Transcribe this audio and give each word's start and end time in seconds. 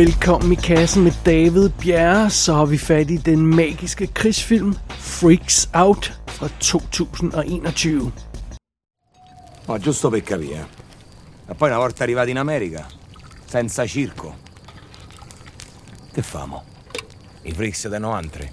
Velkommen 0.00 0.52
i 0.52 0.56
kassen 0.56 1.02
med 1.04 1.12
David 1.24 1.74
Bjerre, 1.82 2.30
så 2.30 2.54
har 2.54 2.66
vi 2.70 2.78
fat 2.80 3.10
i 3.12 3.18
den 3.20 3.42
magiske 3.52 4.06
krigsfilm 4.16 4.70
Freaks 4.96 5.68
Out 5.76 6.08
fra 6.26 6.48
2021. 6.58 8.08
Ma 9.68 9.78
giusto 9.78 10.10
per 10.10 10.22
capire. 10.22 10.66
E 11.48 11.54
poi 11.54 11.68
una 11.68 11.78
volta 11.78 12.02
arrivati 12.02 12.30
in 12.30 12.38
America, 12.38 12.86
senza 13.44 13.86
circo. 13.86 14.34
Che 16.12 16.22
famo? 16.22 16.62
I 17.42 17.52
freaks 17.52 17.88
danno 17.88 18.12
antre. 18.12 18.52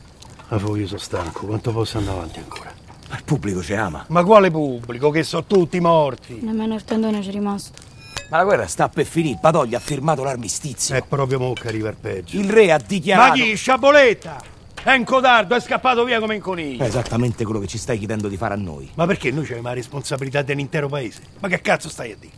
Ma 0.50 0.58
poi 0.58 0.82
io 0.82 0.88
sono 0.88 1.00
stanco, 1.00 1.46
quanto 1.46 1.72
posso 1.72 1.98
andare 1.98 2.18
avanti 2.18 2.40
ancora? 2.40 2.74
Ma 3.10 3.16
il 3.16 3.24
pubblico 3.24 3.64
ci 3.64 3.74
ama. 3.74 4.04
Ma 4.10 4.26
quale 4.26 4.52
pubblico? 4.52 5.12
Che 5.12 5.24
sono 5.24 5.46
tutti 5.46 5.80
morti. 5.80 6.40
Nemmeno 6.42 6.76
il 6.76 6.84
tendone 6.84 7.22
c'è 7.22 7.32
rimasto. 7.32 7.87
Ma 8.30 8.38
la 8.38 8.44
guerra 8.44 8.68
sta 8.68 8.90
per 8.90 9.06
finire. 9.06 9.38
Badoglio 9.40 9.78
ha 9.78 9.80
firmato 9.80 10.24
l'armistizio. 10.24 10.96
È 10.96 11.02
proprio 11.02 11.40
mo 11.40 11.54
che 11.54 11.70
arriva 11.70 11.90
il 11.90 11.96
peggio. 11.96 12.38
Il 12.38 12.50
re 12.50 12.72
ha 12.72 12.78
dichiarato... 12.78 13.38
Ma 13.38 13.44
chi? 13.44 13.56
Sciaboletta! 13.56 14.56
È 14.84 14.94
un 14.94 15.04
codardo, 15.04 15.56
è 15.56 15.60
scappato 15.60 16.04
via 16.04 16.20
come 16.20 16.36
un 16.36 16.42
coniglio. 16.42 16.84
È 16.84 16.88
esattamente 16.88 17.44
quello 17.44 17.60
che 17.60 17.68
ci 17.68 17.78
stai 17.78 17.98
chiedendo 17.98 18.28
di 18.28 18.38
fare 18.38 18.54
a 18.54 18.58
noi. 18.58 18.90
Ma 18.96 19.06
perché 19.06 19.32
noi 19.32 19.44
abbiamo 19.44 19.68
la 19.68 19.74
responsabilità 19.74 20.42
dell'intero 20.42 20.88
paese? 20.88 21.22
Ma 21.40 21.48
che 21.48 21.62
cazzo 21.62 21.90
stai 21.90 22.12
a 22.12 22.16
dire? 22.20 22.34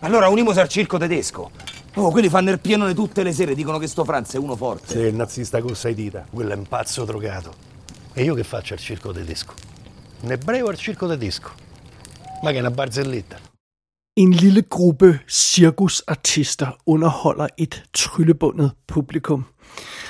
Allora 0.00 0.28
unimosi 0.28 0.60
al 0.60 0.68
circo 0.68 0.98
tedesco. 0.98 1.50
Oh, 1.94 2.10
quelli 2.10 2.28
fanno 2.28 2.50
il 2.50 2.60
pienone 2.60 2.92
tutte 2.92 3.22
le 3.22 3.32
sere, 3.32 3.54
dicono 3.54 3.78
che 3.78 3.86
sto 3.86 4.04
Franz 4.04 4.34
è 4.34 4.38
uno 4.38 4.54
forte. 4.54 4.92
Sei 4.92 5.08
il 5.08 5.14
nazista 5.14 5.60
con 5.60 5.74
sei 5.74 5.94
dita, 5.94 6.26
quello 6.30 6.52
è 6.52 6.56
un 6.56 6.66
pazzo 6.66 7.04
drogato. 7.04 7.54
E 8.12 8.22
io 8.22 8.34
che 8.34 8.44
faccio 8.44 8.74
al 8.74 8.80
circo 8.80 9.12
tedesco? 9.12 9.54
Un 10.20 10.32
ebreo 10.32 10.66
al 10.68 10.76
circo 10.76 11.06
tedesco? 11.08 11.50
Ma 12.42 12.50
che 12.50 12.56
è 12.56 12.60
una 12.60 12.70
barzelletta? 12.70 13.54
En 14.16 14.32
lille 14.32 14.62
gruppe 14.62 15.18
cirkusartister 15.28 16.66
underholder 16.86 17.46
et 17.58 17.84
tryllebundet 17.94 18.70
publikum. 18.86 19.44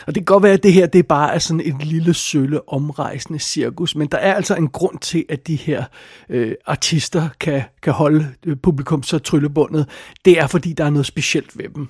Og 0.06 0.14
det 0.14 0.14
kan 0.14 0.24
godt 0.24 0.42
være, 0.42 0.52
at 0.52 0.62
det 0.62 0.72
her 0.72 0.86
det 0.86 1.06
bare 1.06 1.34
er 1.34 1.38
sådan 1.38 1.60
et 1.60 1.84
lille 1.84 2.14
sølle 2.14 2.68
omrejsende 2.68 3.38
cirkus, 3.38 3.94
men 3.94 4.08
der 4.08 4.18
er 4.18 4.34
altså 4.34 4.54
en 4.54 4.68
grund 4.68 4.98
til, 4.98 5.24
at 5.28 5.46
de 5.46 5.56
her 5.56 5.84
øh, 6.28 6.54
artister 6.66 7.28
kan, 7.40 7.62
kan 7.82 7.92
holde 7.92 8.28
øh, 8.46 8.56
publikum 8.56 9.02
så 9.02 9.18
tryllebundet. 9.18 9.88
Det 10.24 10.38
er, 10.38 10.46
fordi 10.46 10.72
der 10.72 10.84
er 10.84 10.90
noget 10.90 11.06
specielt 11.06 11.58
ved 11.58 11.68
dem. 11.74 11.88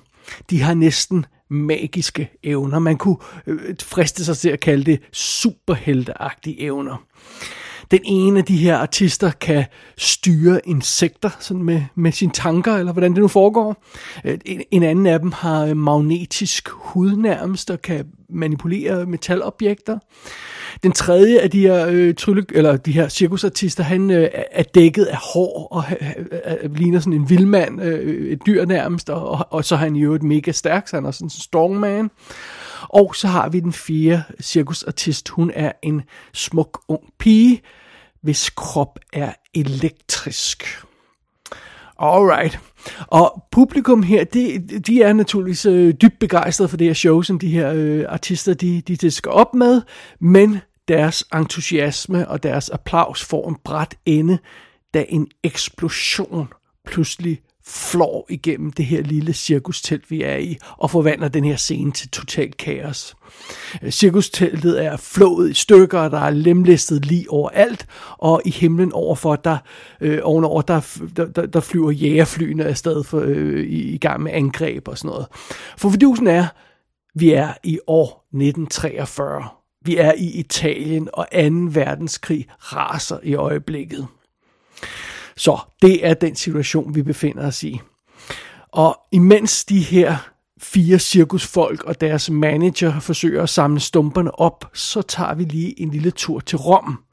De 0.49 0.61
har 0.61 0.73
næsten 0.73 1.25
magiske 1.49 2.29
evner. 2.43 2.79
Man 2.79 2.97
kunne 2.97 3.17
øh, 3.47 3.75
friste 3.83 4.25
sig 4.25 4.37
til 4.37 4.49
at 4.49 4.59
kalde 4.59 4.83
det 4.83 4.99
superhelteagtige 5.13 6.61
evner. 6.61 7.03
Den 7.91 7.99
ene 8.03 8.39
af 8.39 8.45
de 8.45 8.57
her 8.57 8.77
artister 8.77 9.31
kan 9.31 9.65
styre 9.97 10.61
insekter 10.65 11.29
sådan 11.39 11.63
med, 11.63 11.81
med 11.95 12.11
sine 12.11 12.31
tanker, 12.31 12.75
eller 12.75 12.91
hvordan 12.91 13.11
det 13.11 13.21
nu 13.21 13.27
foregår. 13.27 13.83
Øh, 14.25 14.37
en, 14.45 14.61
en 14.71 14.83
anden 14.83 15.07
af 15.07 15.19
dem 15.19 15.31
har 15.31 15.65
øh, 15.65 15.77
magnetisk 15.77 16.69
hud 16.69 17.15
nærmest, 17.15 17.69
og 17.69 17.81
kan 17.81 18.05
manipulere 18.29 19.05
metalobjekter. 19.05 19.99
Den 20.83 20.91
tredje 20.91 21.39
af 21.39 21.51
de 21.51 21.61
her, 21.61 21.87
øh, 21.89 22.15
trylle, 22.15 22.45
eller 22.53 22.77
de 22.77 22.91
her 22.91 23.09
cirkusartister, 23.09 23.83
han 23.83 24.11
øh, 24.11 24.29
er 24.51 24.63
dækket 24.63 25.05
af 25.05 25.17
hår 25.33 25.67
og 25.71 25.83
øh, 26.61 26.75
ligner 26.75 26.99
sådan 26.99 27.13
en 27.13 27.29
vildmand, 27.29 27.81
øh, 27.81 28.31
et 28.31 28.39
dyr 28.45 28.65
nærmest, 28.65 29.09
og, 29.09 29.27
og, 29.27 29.47
og 29.49 29.65
så 29.65 29.75
er 29.75 29.79
han 29.79 29.95
jo 29.95 30.13
et 30.13 30.23
mega 30.23 30.51
stærk, 30.51 30.87
så 30.87 30.95
han 30.95 31.05
er 31.05 31.11
sådan 31.11 31.25
en 31.25 31.29
strongman. 31.29 32.09
Og 32.89 33.15
så 33.15 33.27
har 33.27 33.49
vi 33.49 33.59
den 33.59 33.73
fjerde 33.73 34.23
cirkusartist. 34.41 35.29
Hun 35.29 35.51
er 35.53 35.71
en 35.83 36.01
smuk 36.33 36.81
ung 36.87 37.03
pige, 37.19 37.61
hvis 38.21 38.49
krop 38.49 38.99
er 39.13 39.33
elektrisk. 39.53 40.83
Alright. 41.99 42.59
Og 43.07 43.43
publikum 43.51 44.03
her, 44.03 44.23
de, 44.23 44.59
de 44.87 45.01
er 45.01 45.13
naturligvis 45.13 45.65
øh, 45.65 45.93
dybt 45.93 46.19
begejstrede 46.19 46.69
for 46.69 46.77
det 46.77 46.87
her 46.87 46.93
show, 46.93 47.21
som 47.21 47.39
de 47.39 47.49
her 47.49 47.73
øh, 47.75 48.05
artister, 48.09 48.53
de, 48.53 48.81
de, 48.81 48.95
de 48.95 49.11
skal 49.11 49.31
op 49.31 49.53
med, 49.53 49.81
men 50.19 50.59
deres 50.87 51.23
entusiasme 51.35 52.27
og 52.27 52.43
deres 52.43 52.69
applaus 52.69 53.25
får 53.25 53.49
en 53.49 53.57
bræt 53.63 53.95
ende, 54.05 54.37
da 54.93 55.05
en 55.09 55.27
eksplosion 55.43 56.47
pludselig 56.85 57.41
flår 57.67 58.25
igennem 58.29 58.71
det 58.71 58.85
her 58.85 59.01
lille 59.01 59.33
cirkustelt, 59.33 60.11
vi 60.11 60.21
er 60.23 60.35
i, 60.35 60.57
og 60.77 60.91
forvandler 60.91 61.27
den 61.27 61.45
her 61.45 61.55
scene 61.55 61.91
til 61.91 62.09
totalt 62.09 62.57
kaos. 62.57 63.15
Øh, 63.83 63.91
cirkusteltet 63.91 64.85
er 64.85 64.97
flået 64.97 65.49
i 65.49 65.53
stykker, 65.53 65.99
og 65.99 66.11
der 66.11 66.19
er 66.19 66.29
lemlæstet 66.29 67.05
lige 67.05 67.31
overalt, 67.31 67.85
og 68.17 68.41
i 68.45 68.49
himlen 68.49 68.93
overfor, 68.93 69.35
der, 69.35 69.57
øh, 70.01 70.19
ovenover, 70.23 70.61
der, 70.61 70.99
der, 71.17 71.25
der, 71.25 71.45
der 71.45 71.59
flyver 71.59 71.91
jægerflyene 71.91 72.65
afsted 72.65 73.03
for, 73.03 73.19
øh, 73.19 73.63
i, 73.63 73.93
i 73.93 73.97
gang 73.97 74.23
med 74.23 74.31
angreb 74.31 74.87
og 74.87 74.97
sådan 74.97 75.09
noget. 75.09 75.27
For 75.77 75.89
fordusen 75.89 76.27
er, 76.27 76.47
vi 77.15 77.31
er 77.31 77.53
i 77.63 77.79
år 77.87 78.27
1943. 78.33 79.43
Vi 79.85 79.97
er 79.97 80.13
i 80.17 80.39
Italien, 80.39 81.09
og 81.13 81.27
2. 81.33 81.37
verdenskrig 81.69 82.47
raser 82.59 83.19
i 83.23 83.35
øjeblikket. 83.35 84.07
Så 85.37 85.59
det 85.81 86.05
er 86.07 86.13
den 86.13 86.35
situation, 86.35 86.95
vi 86.95 87.01
befinder 87.01 87.47
os 87.47 87.63
i. 87.63 87.79
Og 88.71 88.99
imens 89.11 89.65
de 89.65 89.79
her 89.79 90.17
fire 90.61 90.99
cirkusfolk 90.99 91.83
og 91.83 92.01
deres 92.01 92.29
manager 92.29 92.99
forsøger 92.99 93.43
at 93.43 93.49
samle 93.49 93.79
stumperne 93.79 94.39
op, 94.39 94.69
så 94.73 95.01
tager 95.01 95.33
vi 95.33 95.43
lige 95.43 95.81
en 95.81 95.91
lille 95.91 96.11
tur 96.11 96.39
til 96.39 96.57
Rom, 96.57 97.03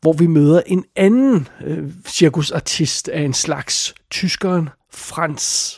hvor 0.00 0.12
vi 0.12 0.26
møder 0.26 0.62
en 0.66 0.84
anden 0.96 1.48
øh, 1.64 1.90
cirkusartist 2.06 3.08
af 3.08 3.22
en 3.22 3.34
slags, 3.34 3.94
tyskeren 4.10 4.68
Franz. 4.92 5.74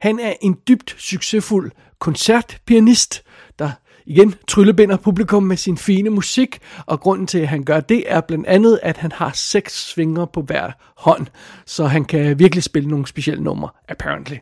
Han 0.00 0.20
er 0.20 0.34
en 0.42 0.56
dybt 0.68 0.96
succesfuld 0.98 1.70
koncertpianist, 1.98 3.22
der 3.58 3.70
igen 4.08 4.34
tryllebinder 4.48 4.96
publikum 4.96 5.42
med 5.42 5.56
sin 5.56 5.76
fine 5.76 6.10
musik, 6.10 6.58
og 6.86 7.00
grunden 7.00 7.26
til, 7.26 7.38
at 7.38 7.48
han 7.48 7.64
gør 7.64 7.80
det, 7.80 8.04
er 8.06 8.20
blandt 8.20 8.46
andet, 8.46 8.80
at 8.82 8.96
han 8.96 9.12
har 9.12 9.30
seks 9.34 9.88
svinger 9.88 10.24
på 10.24 10.42
hver 10.42 10.70
hånd, 10.96 11.26
så 11.66 11.86
han 11.86 12.04
kan 12.04 12.38
virkelig 12.38 12.62
spille 12.62 12.88
nogle 12.88 13.06
specielle 13.06 13.44
numre, 13.44 13.68
apparently. 13.88 14.36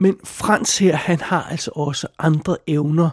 Men 0.00 0.16
Frans 0.24 0.78
her, 0.78 0.96
han 0.96 1.20
har 1.20 1.42
altså 1.42 1.70
også 1.74 2.06
andre 2.18 2.56
evner. 2.66 3.10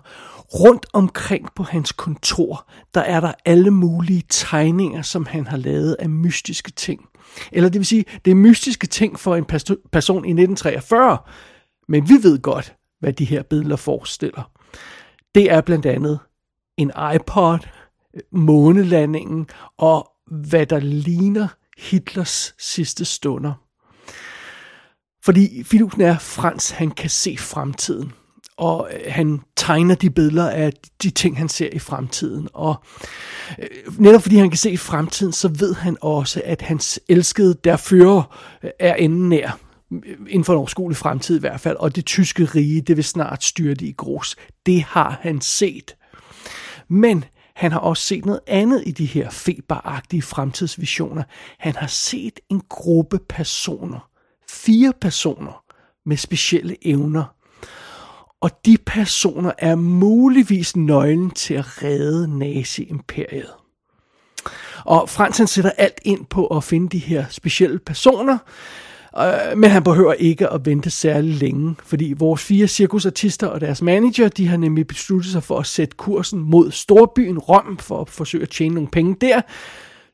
Rundt 0.53 0.85
omkring 0.94 1.47
på 1.56 1.63
hans 1.63 1.91
kontor, 1.91 2.69
der 2.94 3.01
er 3.01 3.19
der 3.19 3.31
alle 3.45 3.72
mulige 3.72 4.23
tegninger, 4.29 5.01
som 5.01 5.25
han 5.25 5.47
har 5.47 5.57
lavet 5.57 5.95
af 6.00 6.09
mystiske 6.09 6.72
ting. 6.72 7.06
Eller 7.51 7.69
det 7.69 7.79
vil 7.79 7.85
sige, 7.85 8.06
det 8.25 8.31
er 8.31 8.35
mystiske 8.35 8.88
ting 8.88 9.19
for 9.19 9.35
en 9.35 9.45
person 9.91 10.25
i 10.25 10.31
1943, 10.31 11.18
men 11.88 12.09
vi 12.09 12.13
ved 12.23 12.41
godt, 12.41 12.75
hvad 13.00 13.13
de 13.13 13.25
her 13.25 13.44
billeder 13.44 13.75
forestiller. 13.75 14.51
Det 15.36 15.52
er 15.52 15.62
blandt 15.62 15.86
andet 15.86 16.19
en 16.78 16.92
iPod, 17.16 17.59
månelandingen 18.31 19.47
og 19.78 20.12
hvad 20.31 20.66
der 20.66 20.80
ligner 20.80 21.47
Hitlers 21.78 22.56
sidste 22.59 23.06
stunder. 23.06 23.53
Fordi 25.24 25.64
fidusen 25.64 26.02
er, 26.02 26.18
Frans 26.18 26.69
han 26.69 26.92
kan 26.92 27.09
se 27.09 27.38
fremtiden. 27.38 28.14
Og 28.58 28.90
øh, 28.94 29.00
han 29.08 29.42
tegner 29.56 29.96
de 29.96 30.09
billeder 30.09 30.50
af 30.50 30.74
de 31.03 31.09
ting, 31.09 31.38
han 31.38 31.50
ser 31.50 31.69
i 31.74 31.80
fremtiden. 31.80 32.48
Og 32.53 32.75
øh, 33.59 34.00
netop 34.00 34.22
fordi 34.22 34.36
han 34.36 34.50
kan 34.50 34.58
se 34.58 34.78
fremtiden, 34.78 35.34
så 35.34 35.48
ved 35.48 35.75
han 35.75 35.98
også, 36.02 36.42
at 36.46 36.62
hans 36.62 37.00
elskede 37.09 37.53
der 37.63 37.78
fører 37.78 38.38
øh, 38.63 38.72
er 38.80 38.96
enden 38.96 39.30
nær. 39.30 39.59
Inden 40.28 40.44
for 40.44 40.53
en 40.53 40.59
overskuelig 40.59 40.97
fremtid 40.97 41.38
i 41.38 41.40
hvert 41.40 41.59
fald. 41.59 41.78
Og 41.78 41.96
det 41.96 42.06
tyske 42.06 42.46
rige, 42.46 42.81
det 42.81 42.96
vil 42.96 43.03
snart 43.03 43.44
styrte 43.44 43.85
i 43.85 43.91
grus. 43.91 44.35
Det 44.66 44.84
har 44.84 45.19
han 45.22 45.41
set. 45.41 45.96
Men 46.88 47.25
han 47.56 47.72
har 47.72 47.79
også 47.79 48.03
set 48.03 48.25
noget 48.25 48.42
andet 48.48 48.83
i 48.86 48.92
de 48.92 49.06
her 49.06 49.30
feberagtige 49.30 50.21
fremtidsvisioner. 50.21 51.24
Han 51.60 51.75
har 51.75 51.88
set 51.88 52.39
en 52.50 52.62
gruppe 52.69 53.19
personer, 53.30 54.10
fire 54.50 54.94
personer 55.01 55.63
med 56.06 56.18
specielle 56.18 56.88
evner. 56.88 57.24
Og 58.42 58.51
de 58.66 58.77
personer 58.86 59.51
er 59.57 59.75
muligvis 59.75 60.75
nøglen 60.75 61.31
til 61.31 61.54
at 61.54 61.83
redde 61.83 62.38
nazi-imperiet. 62.39 63.54
Og 64.86 65.10
Frans 65.10 65.38
han 65.38 65.48
sætter 65.48 65.71
alt 65.77 66.00
ind 66.01 66.25
på 66.25 66.48
at 66.48 66.63
finde 66.63 66.89
de 66.89 66.98
her 66.98 67.25
specielle 67.30 67.80
personer, 67.80 68.38
men 69.56 69.69
han 69.69 69.84
behøver 69.84 70.13
ikke 70.13 70.50
at 70.50 70.66
vente 70.66 70.90
særlig 70.90 71.36
længe, 71.36 71.75
fordi 71.84 72.13
vores 72.18 72.44
fire 72.44 72.68
cirkusartister 72.68 73.48
og 73.48 73.62
deres 73.62 73.81
manager, 73.81 74.28
de 74.28 74.48
har 74.48 74.58
nemlig 74.58 74.88
besluttet 74.88 75.31
sig 75.31 75.44
for 75.44 75.60
at 75.60 75.66
sætte 75.66 75.96
kursen 75.98 76.40
mod 76.40 76.72
storbyen 76.72 77.40
Rom, 77.40 77.78
for 77.78 78.02
at 78.02 78.10
forsøge 78.10 78.44
at 78.44 78.50
tjene 78.50 78.75
nogle 78.75 78.90
penge 78.90 79.16
der, 79.22 79.42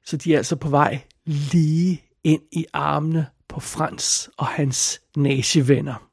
så 0.05 0.17
de 0.17 0.33
er 0.33 0.37
altså 0.37 0.55
på 0.55 0.69
vej 0.69 0.99
lige 1.25 2.01
ind 2.23 2.41
i 2.51 2.65
armene 2.73 3.25
på 3.49 3.59
Frans 3.59 4.29
og 4.37 4.45
hans 4.45 5.01
nazivenner. 5.15 6.07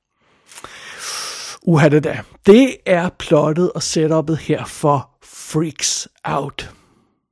Uha 1.67 1.89
det 1.89 2.05
da. 2.05 2.21
Det 2.47 2.77
er 2.87 3.09
plottet 3.09 3.73
og 3.73 3.83
setupet 3.83 4.39
her 4.39 4.65
for 4.65 5.11
Freaks 5.23 6.09
Out. 6.25 6.71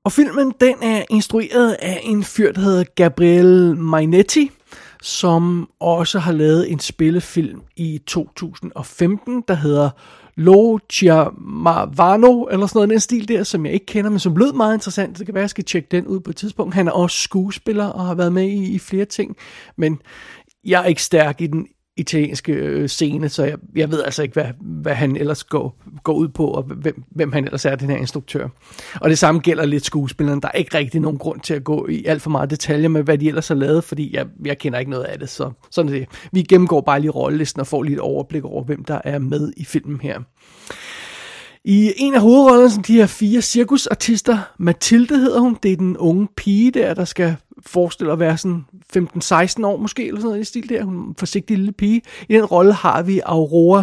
Og 0.04 0.12
filmen 0.12 0.52
den 0.60 0.74
er 0.82 1.02
instrueret 1.10 1.72
af 1.72 2.00
en 2.02 2.24
fyr, 2.24 2.52
der 2.52 2.60
hedder 2.60 2.84
Gabriel 2.94 3.76
Mainetti, 3.76 4.50
som 5.02 5.68
også 5.80 6.18
har 6.18 6.32
lavet 6.32 6.72
en 6.72 6.78
spillefilm 6.78 7.60
i 7.76 8.00
2015, 8.06 9.44
der 9.48 9.54
hedder 9.54 9.90
Lo 10.36 10.78
Chiamavano, 10.92 12.44
eller 12.44 12.66
sådan 12.66 12.78
noget, 12.78 12.90
den 12.90 13.00
stil 13.00 13.28
der, 13.28 13.42
som 13.42 13.66
jeg 13.66 13.74
ikke 13.74 13.86
kender, 13.86 14.10
men 14.10 14.18
som 14.18 14.36
lød 14.36 14.52
meget 14.52 14.74
interessant. 14.74 15.18
Det 15.18 15.26
kan 15.26 15.34
være, 15.34 15.40
at 15.40 15.44
jeg 15.44 15.50
skal 15.50 15.64
tjekke 15.64 15.88
den 15.90 16.06
ud 16.06 16.20
på 16.20 16.30
et 16.30 16.36
tidspunkt. 16.36 16.74
Han 16.74 16.88
er 16.88 16.92
også 16.92 17.18
skuespiller 17.18 17.86
og 17.86 18.06
har 18.06 18.14
været 18.14 18.32
med 18.32 18.48
i, 18.48 18.74
i 18.74 18.78
flere 18.78 19.04
ting, 19.04 19.36
men 19.76 19.98
jeg 20.64 20.82
er 20.82 20.86
ikke 20.86 21.02
stærk 21.02 21.40
i 21.40 21.46
den 21.46 21.66
italienske 21.96 22.52
øh, 22.52 22.88
scene, 22.88 23.28
så 23.28 23.44
jeg, 23.44 23.58
jeg 23.74 23.90
ved 23.90 24.02
altså 24.02 24.22
ikke, 24.22 24.32
hvad, 24.32 24.46
hvad 24.60 24.94
han 24.94 25.16
ellers 25.16 25.44
går, 25.44 25.82
går 26.02 26.12
ud 26.12 26.28
på, 26.28 26.46
og 26.46 26.62
hvem, 26.62 27.02
hvem 27.10 27.32
han 27.32 27.44
ellers 27.44 27.64
er, 27.64 27.74
den 27.74 27.90
her 27.90 27.96
instruktør. 27.96 28.48
Og 29.00 29.10
det 29.10 29.18
samme 29.18 29.40
gælder 29.40 29.66
lidt 29.66 29.84
skuespilleren. 29.84 30.42
Der 30.42 30.48
er 30.48 30.58
ikke 30.58 30.78
rigtig 30.78 31.00
nogen 31.00 31.18
grund 31.18 31.40
til 31.40 31.54
at 31.54 31.64
gå 31.64 31.86
i 31.86 32.04
alt 32.04 32.22
for 32.22 32.30
meget 32.30 32.50
detaljer 32.50 32.88
med, 32.88 33.02
hvad 33.02 33.18
de 33.18 33.28
ellers 33.28 33.48
har 33.48 33.54
lavet, 33.54 33.84
fordi 33.84 34.16
jeg, 34.16 34.26
jeg 34.44 34.58
kender 34.58 34.78
ikke 34.78 34.90
noget 34.90 35.04
af 35.04 35.18
det. 35.18 35.28
Så 35.28 35.50
sådan 35.70 35.92
er 35.92 35.98
det. 35.98 36.08
Vi 36.32 36.42
gennemgår 36.42 36.80
bare 36.80 37.00
lige 37.00 37.10
rollelisten 37.10 37.60
og 37.60 37.66
får 37.66 37.82
lige 37.82 37.94
et 37.94 38.00
overblik 38.00 38.44
over, 38.44 38.64
hvem 38.64 38.84
der 38.84 39.00
er 39.04 39.18
med 39.18 39.52
i 39.56 39.64
filmen 39.64 40.00
her. 40.00 40.20
I 41.64 41.92
en 41.96 42.14
af 42.14 42.20
hovedrollerne, 42.20 42.70
som 42.70 42.82
de 42.82 42.94
her 42.94 43.06
fire 43.06 43.42
cirkusartister, 43.42 44.38
Mathilde 44.58 45.18
hedder 45.18 45.40
hun, 45.40 45.58
det 45.62 45.72
er 45.72 45.76
den 45.76 45.96
unge 45.96 46.28
pige 46.36 46.70
der, 46.70 46.94
der 46.94 47.04
skal 47.04 47.36
forestille 47.66 48.12
at 48.12 48.18
være 48.18 48.38
sådan 48.38 48.64
15-16 48.96 49.66
år 49.66 49.76
måske, 49.76 50.06
eller 50.06 50.20
sådan 50.20 50.28
noget 50.28 50.40
i 50.40 50.44
stil 50.44 50.68
der, 50.68 50.84
hun 50.84 50.96
er 50.96 51.08
en 51.08 51.14
forsigtig 51.18 51.56
lille 51.56 51.72
pige. 51.72 52.02
I 52.28 52.34
den 52.34 52.44
rolle 52.44 52.72
har 52.72 53.02
vi 53.02 53.20
Aurora 53.24 53.82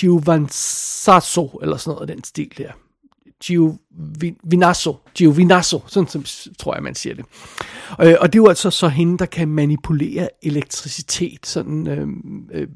Giovansasso, 0.00 1.58
eller 1.62 1.76
sådan 1.76 1.94
noget 1.94 2.10
af 2.10 2.16
den 2.16 2.24
stil 2.24 2.52
der. 2.58 2.70
Giovinasso, 3.44 4.96
Giovinasso, 5.14 5.80
sådan 5.86 6.08
som 6.08 6.24
tror 6.58 6.74
jeg, 6.74 6.82
man 6.82 6.94
siger 6.94 7.14
det. 7.14 7.24
Øh, 8.00 8.14
og 8.20 8.32
det 8.32 8.38
er 8.38 8.42
jo 8.42 8.48
altså 8.48 8.70
så 8.70 8.88
hende, 8.88 9.18
der 9.18 9.26
kan 9.26 9.48
manipulere 9.48 10.28
elektricitet, 10.42 11.46
sådan 11.46 11.86
øh, 11.86 12.08
øh, 12.52 12.68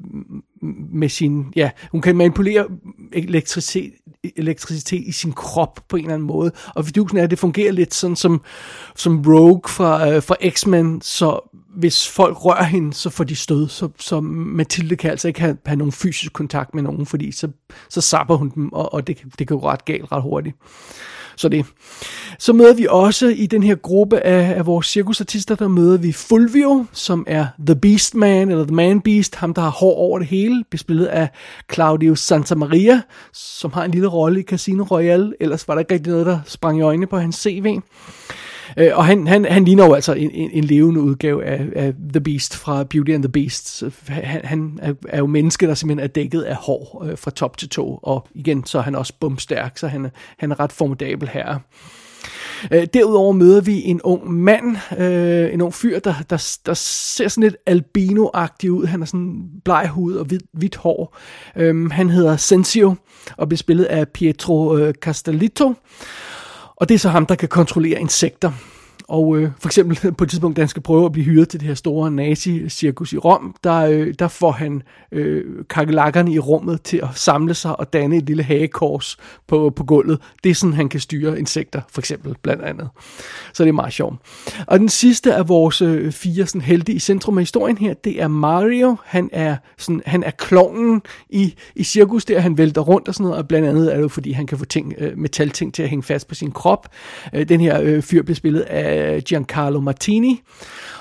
med 0.93 1.09
sin, 1.09 1.45
ja, 1.55 1.69
hun 1.91 2.01
kan 2.01 2.15
manipulere 2.15 2.65
elektricitet, 3.13 3.93
elektricitet 4.35 5.03
i 5.07 5.11
sin 5.11 5.31
krop 5.31 5.79
på 5.89 5.95
en 5.95 6.03
eller 6.03 6.13
anden 6.13 6.27
måde. 6.27 6.51
Og 6.75 6.85
fidusen 6.85 7.17
er, 7.17 7.23
at 7.23 7.31
det 7.31 7.39
fungerer 7.39 7.71
lidt 7.71 7.93
sådan 7.93 8.15
som, 8.15 8.41
som 8.95 9.23
Rogue 9.27 9.61
fra, 9.67 10.09
øh, 10.09 10.23
fra 10.23 10.35
X-Men, 10.49 11.01
så 11.01 11.49
hvis 11.75 12.07
folk 12.07 12.45
rører 12.45 12.63
hende, 12.63 12.93
så 12.93 13.09
får 13.09 13.23
de 13.23 13.35
stød. 13.35 13.69
Så, 13.69 13.89
så 13.99 14.21
Mathilde 14.21 14.95
kan 14.95 15.11
altså 15.11 15.27
ikke 15.27 15.39
have, 15.39 15.57
have 15.65 15.75
nogen 15.75 15.91
fysisk 15.91 16.33
kontakt 16.33 16.75
med 16.75 16.83
nogen, 16.83 17.05
fordi 17.05 17.31
så, 17.31 17.47
så 17.89 18.01
sapper 18.01 18.35
hun 18.35 18.51
dem, 18.55 18.73
og, 18.73 18.93
og 18.93 19.07
det, 19.07 19.17
det 19.39 19.47
kan 19.47 19.59
gå 19.59 19.69
ret 19.69 19.85
galt 19.85 20.11
ret 20.11 20.21
hurtigt. 20.21 20.55
Så 21.35 21.49
det. 21.49 21.65
Så 22.39 22.53
møder 22.53 22.73
vi 22.73 22.87
også 22.89 23.27
i 23.27 23.45
den 23.45 23.63
her 23.63 23.75
gruppe 23.75 24.19
af, 24.19 24.57
af 24.57 24.65
vores 24.65 24.87
cirkusartister, 24.87 25.55
der 25.55 25.67
møder 25.67 25.97
vi 25.97 26.11
Fulvio, 26.11 26.85
som 26.91 27.25
er 27.27 27.47
The 27.67 27.75
Beast 27.75 28.15
Man, 28.15 28.49
eller 28.49 28.65
The 28.65 28.75
Man 28.75 29.01
Beast, 29.01 29.35
ham 29.35 29.53
der 29.53 29.61
har 29.61 29.69
hår 29.69 29.95
over 29.95 30.19
det 30.19 30.27
hele, 30.27 30.63
bespillet 30.71 31.05
af 31.05 31.29
Claudio 31.73 32.15
Santamaria, 32.15 33.01
som 33.33 33.71
har 33.73 33.83
en 33.83 33.91
lille 33.91 34.07
rolle 34.07 34.39
i 34.39 34.43
Casino 34.43 34.83
Royale, 34.83 35.33
ellers 35.39 35.67
var 35.67 35.73
der 35.73 35.79
ikke 35.79 35.93
rigtig 35.93 36.11
noget, 36.11 36.25
der 36.25 36.39
sprang 36.45 36.77
i 36.77 36.81
øjnene 36.81 37.07
på 37.07 37.17
hans 37.17 37.35
CV. 37.35 37.79
Øh, 38.77 38.89
og 38.93 39.05
han, 39.05 39.27
han, 39.27 39.45
han 39.45 39.65
ligner 39.65 39.85
jo 39.85 39.93
altså 39.93 40.13
en, 40.13 40.31
en, 40.31 40.49
en 40.53 40.63
levende 40.63 41.01
udgave 41.01 41.45
af, 41.45 41.65
af 41.75 41.93
The 42.13 42.21
Beast 42.21 42.55
fra 42.55 42.83
Beauty 42.83 43.11
and 43.11 43.23
the 43.23 43.31
Beast. 43.31 43.77
Så 43.77 43.91
han, 44.07 44.41
han 44.43 44.79
er, 44.81 44.93
er 45.09 45.17
jo 45.17 45.25
menneske, 45.25 45.67
der 45.67 45.73
simpelthen 45.73 46.03
er 46.03 46.07
dækket 46.07 46.41
af 46.41 46.55
hår 46.55 47.05
øh, 47.09 47.17
fra 47.17 47.31
top 47.31 47.57
til 47.57 47.69
tå. 47.69 47.99
Og 48.03 48.27
igen, 48.35 48.65
så 48.65 48.77
er 48.77 48.81
han 48.81 48.95
også 48.95 49.13
bumstærk, 49.19 49.77
så 49.77 49.87
han, 49.87 50.07
han 50.37 50.51
er 50.51 50.59
ret 50.59 50.71
formidabel 50.71 51.29
her. 51.29 51.59
Øh, 52.71 52.87
derudover 52.93 53.31
møder 53.31 53.61
vi 53.61 53.81
en 53.81 54.01
ung 54.01 54.33
mand, 54.33 54.77
øh, 54.97 55.53
en 55.53 55.61
ung 55.61 55.73
fyr, 55.73 55.99
der, 55.99 56.13
der, 56.29 56.57
der 56.65 56.73
ser 56.73 57.27
sådan 57.27 57.43
lidt 57.43 57.55
albino-agtig 57.65 58.71
ud. 58.71 58.85
Han 58.85 59.01
har 59.01 59.05
sådan 59.05 59.43
bleg 59.65 59.87
hud 59.87 60.13
og 60.13 60.25
hvid, 60.25 60.39
hvidt 60.53 60.75
hår. 60.75 61.17
Øh, 61.55 61.91
han 61.91 62.09
hedder 62.09 62.37
Sensio 62.37 62.95
og 63.37 63.49
bliver 63.49 63.57
spillet 63.57 63.85
af 63.85 64.07
Pietro 64.09 64.77
øh, 64.77 64.93
Castellito. 64.93 65.73
Og 66.83 66.89
det 66.89 66.95
er 66.95 66.99
så 66.99 67.09
ham, 67.09 67.25
der 67.25 67.35
kan 67.35 67.49
kontrollere 67.49 67.99
insekter. 67.99 68.51
Og 69.07 69.37
øh, 69.37 69.49
for 69.59 69.67
eksempel 69.67 70.11
på 70.17 70.23
et 70.23 70.29
tidspunkt, 70.29 70.57
da 70.57 70.61
han 70.61 70.69
skal 70.69 70.81
prøve 70.81 71.05
at 71.05 71.11
blive 71.11 71.25
hyret 71.25 71.49
til 71.49 71.59
det 71.59 71.67
her 71.67 71.75
store 71.75 72.11
nazi-cirkus 72.11 73.13
i 73.13 73.17
Rom, 73.17 73.55
der, 73.63 73.79
øh, 73.79 74.13
der 74.19 74.27
får 74.27 74.51
han 74.51 74.81
øh, 75.11 75.43
kakelakkerne 75.69 76.33
i 76.33 76.39
rummet 76.39 76.81
til 76.81 76.97
at 76.97 77.09
samle 77.13 77.53
sig 77.53 77.79
og 77.79 77.93
danne 77.93 78.17
et 78.17 78.23
lille 78.23 78.43
hagekors 78.43 79.17
på, 79.47 79.69
på 79.75 79.83
gulvet. 79.83 80.19
Det 80.43 80.49
er 80.49 80.55
sådan, 80.55 80.73
han 80.73 80.89
kan 80.89 80.99
styre 80.99 81.39
insekter, 81.39 81.81
for 81.89 82.01
eksempel, 82.01 82.35
blandt 82.41 82.63
andet. 82.63 82.89
Så 83.53 83.63
det 83.63 83.69
er 83.69 83.73
meget 83.73 83.93
sjovt. 83.93 84.15
Og 84.67 84.79
den 84.79 84.89
sidste 84.89 85.35
af 85.35 85.49
vores 85.49 85.81
øh, 85.81 86.11
fire 86.11 86.45
sådan, 86.47 86.61
helte 86.61 86.91
i 86.91 86.99
centrum 86.99 87.37
af 87.37 87.41
historien 87.41 87.77
her, 87.77 87.93
det 87.93 88.21
er 88.21 88.27
Mario. 88.27 88.97
Han 89.05 89.29
er, 89.33 89.55
sådan, 89.77 90.01
han 90.05 90.23
er 90.23 90.31
klovnen 90.31 91.01
i, 91.29 91.53
i 91.75 91.83
cirkus, 91.83 92.25
der 92.25 92.39
han 92.39 92.57
vælter 92.57 92.81
rundt 92.81 93.07
og 93.07 93.13
sådan 93.13 93.23
noget, 93.23 93.37
og 93.37 93.47
blandt 93.47 93.67
andet 93.67 93.91
er 93.91 93.95
det 93.95 94.03
jo, 94.03 94.07
fordi 94.07 94.31
han 94.31 94.47
kan 94.47 94.57
få 94.57 94.65
ting, 94.65 94.93
øh, 94.97 95.17
metalting 95.17 95.73
til 95.73 95.83
at 95.83 95.89
hænge 95.89 96.03
fast 96.03 96.27
på 96.27 96.35
sin 96.35 96.51
krop. 96.51 96.89
Øh, 97.33 97.49
den 97.49 97.61
her 97.61 97.81
øh, 97.81 98.01
fyr 98.01 98.23
bliver 98.23 98.35
spillet 98.35 98.61
af 98.61 98.92
Giancarlo 99.21 99.79
Martini. 99.79 100.41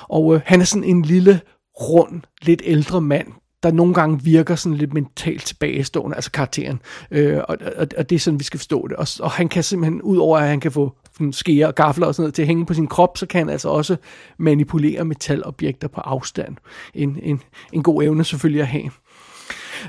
Og 0.09 0.35
øh, 0.35 0.41
han 0.45 0.61
er 0.61 0.65
sådan 0.65 0.85
en 0.85 1.03
lille, 1.03 1.41
rund, 1.81 2.23
lidt 2.43 2.63
ældre 2.65 3.01
mand, 3.01 3.27
der 3.63 3.73
nogle 3.73 3.95
gange 3.95 4.23
virker 4.23 4.55
sådan 4.55 4.79
lidt 4.79 4.95
mentalt 4.95 5.47
tilbagestående, 5.47 6.17
altså 6.17 6.31
karakteren. 6.31 6.81
Øh, 7.11 7.41
og, 7.49 7.57
og, 7.77 7.87
og 7.97 8.11
det 8.11 8.17
er 8.17 8.21
sådan, 8.21 8.39
vi 8.39 8.45
skal 8.45 8.59
forstå 8.59 8.89
det. 8.89 8.97
Og, 8.97 9.07
og 9.21 9.31
han 9.31 9.49
kan 9.49 9.63
simpelthen, 9.63 10.03
udover 10.03 10.39
at 10.39 10.49
han 10.49 10.61
kan 10.61 10.73
få 10.73 10.93
skære 11.33 11.67
og 11.67 11.75
gafler 11.75 12.07
og 12.07 12.15
sådan 12.15 12.23
noget 12.23 12.35
til 12.35 12.43
at 12.43 12.49
hænge 12.49 12.67
på 12.67 12.75
sin 12.75 12.87
krop, 12.87 13.19
så 13.19 13.27
kan 13.27 13.39
han 13.39 13.49
altså 13.49 13.69
også 13.69 13.97
manipulere 14.39 15.05
metalobjekter 15.05 15.89
på 15.89 16.01
afstand. 16.01 16.57
En, 16.95 17.19
en, 17.23 17.41
en 17.73 17.83
god 17.83 18.03
evne 18.03 18.25
selvfølgelig 18.25 18.63
at 18.63 18.69
have. 18.69 18.91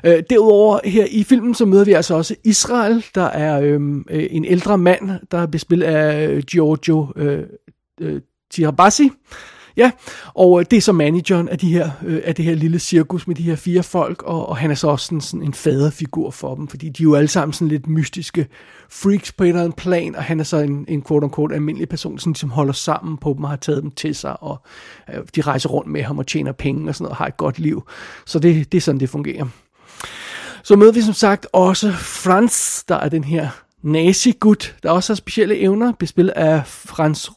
Øh, 0.04 0.24
derudover 0.30 0.80
her 0.84 1.06
i 1.10 1.24
filmen, 1.24 1.56
så 1.56 1.66
møder 1.66 1.86
vi 1.86 1.94
altså 1.94 2.16
også 2.16 2.36
Israel, 2.44 3.06
der 3.16 3.26
er 3.26 3.62
øhm, 3.62 4.06
øh, 4.10 4.28
en 4.30 4.46
ældre 4.46 4.78
mand, 4.78 5.12
der 5.32 5.38
er 5.38 5.46
bespillet 5.46 5.86
af 5.86 6.44
Giorgio 6.44 7.08
øh, 7.16 7.44
øh, 8.02 8.22
Tirabassi. 8.52 9.12
Ja, 9.78 9.92
og 10.34 10.60
øh, 10.60 10.66
det 10.72 10.78
er 10.78 10.82
så 10.82 10.92
manageren 10.92 11.50
af, 11.50 11.58
de 11.58 11.74
her, 11.74 11.92
øh, 12.06 12.22
af 12.24 12.36
det 12.36 12.46
her 12.46 12.56
lille 12.56 12.80
cirkus 12.80 13.28
med 13.28 13.36
de 13.36 13.44
her 13.44 13.56
fire 13.56 13.84
folk, 13.84 14.24
og, 14.24 14.50
og 14.50 14.58
han 14.58 14.72
er 14.72 14.76
så 14.76 14.88
også 14.88 15.06
sådan, 15.06 15.22
sådan 15.22 15.44
en 15.44 15.54
faderfigur 15.54 16.32
for 16.32 16.56
dem, 16.56 16.68
fordi 16.68 16.90
de 16.90 17.04
er 17.04 17.06
jo 17.06 17.16
alle 17.16 17.28
sammen 17.28 17.54
sådan 17.54 17.68
lidt 17.68 17.88
mystiske 17.88 18.48
freaks 18.90 19.32
på 19.32 19.44
et 19.44 19.48
eller 19.48 19.62
andet 19.64 19.76
plan, 19.76 20.16
og 20.16 20.24
han 20.24 20.40
er 20.40 20.44
så 20.44 20.58
en, 20.58 20.86
en 20.88 21.04
quote-unquote 21.04 21.54
almindelig 21.54 21.90
person, 21.90 22.20
sådan, 22.20 22.36
som 22.36 22.50
holder 22.50 22.74
sammen 22.74 23.18
på 23.18 23.34
dem 23.34 23.44
og 23.44 23.50
har 23.50 23.58
taget 23.58 23.84
dem 23.84 23.92
til 23.92 24.16
sig, 24.16 24.44
og 24.44 24.62
øh, 25.14 25.22
de 25.36 25.42
rejser 25.42 25.70
rundt 25.70 25.92
med 25.92 26.04
ham 26.04 26.20
og 26.20 26.28
tjener 26.28 26.52
penge 26.52 26.90
og 26.90 26.96
sådan 26.96 27.04
noget, 27.04 27.12
og 27.12 27.18
har 27.18 27.28
et 27.28 27.38
godt 27.38 27.60
liv. 27.60 27.84
Så 28.26 28.40
det, 28.40 28.72
det 28.72 28.78
er 28.78 28.82
sådan, 28.82 29.00
det 29.00 29.10
fungerer. 29.10 29.46
Så 30.64 30.76
møder 30.76 30.92
vi 30.92 31.02
som 31.02 31.14
sagt 31.14 31.48
også 31.54 31.92
Franz, 31.92 32.84
der 32.88 32.96
er 32.96 33.10
den 33.10 33.24
her 33.24 33.50
nazi-gut, 33.82 34.76
der 34.84 34.90
også 34.90 35.14
har 35.14 35.16
specielle 35.16 35.60
evner, 35.60 35.92
bespillet 36.00 36.34
af 36.34 36.68
Franz 36.68 37.30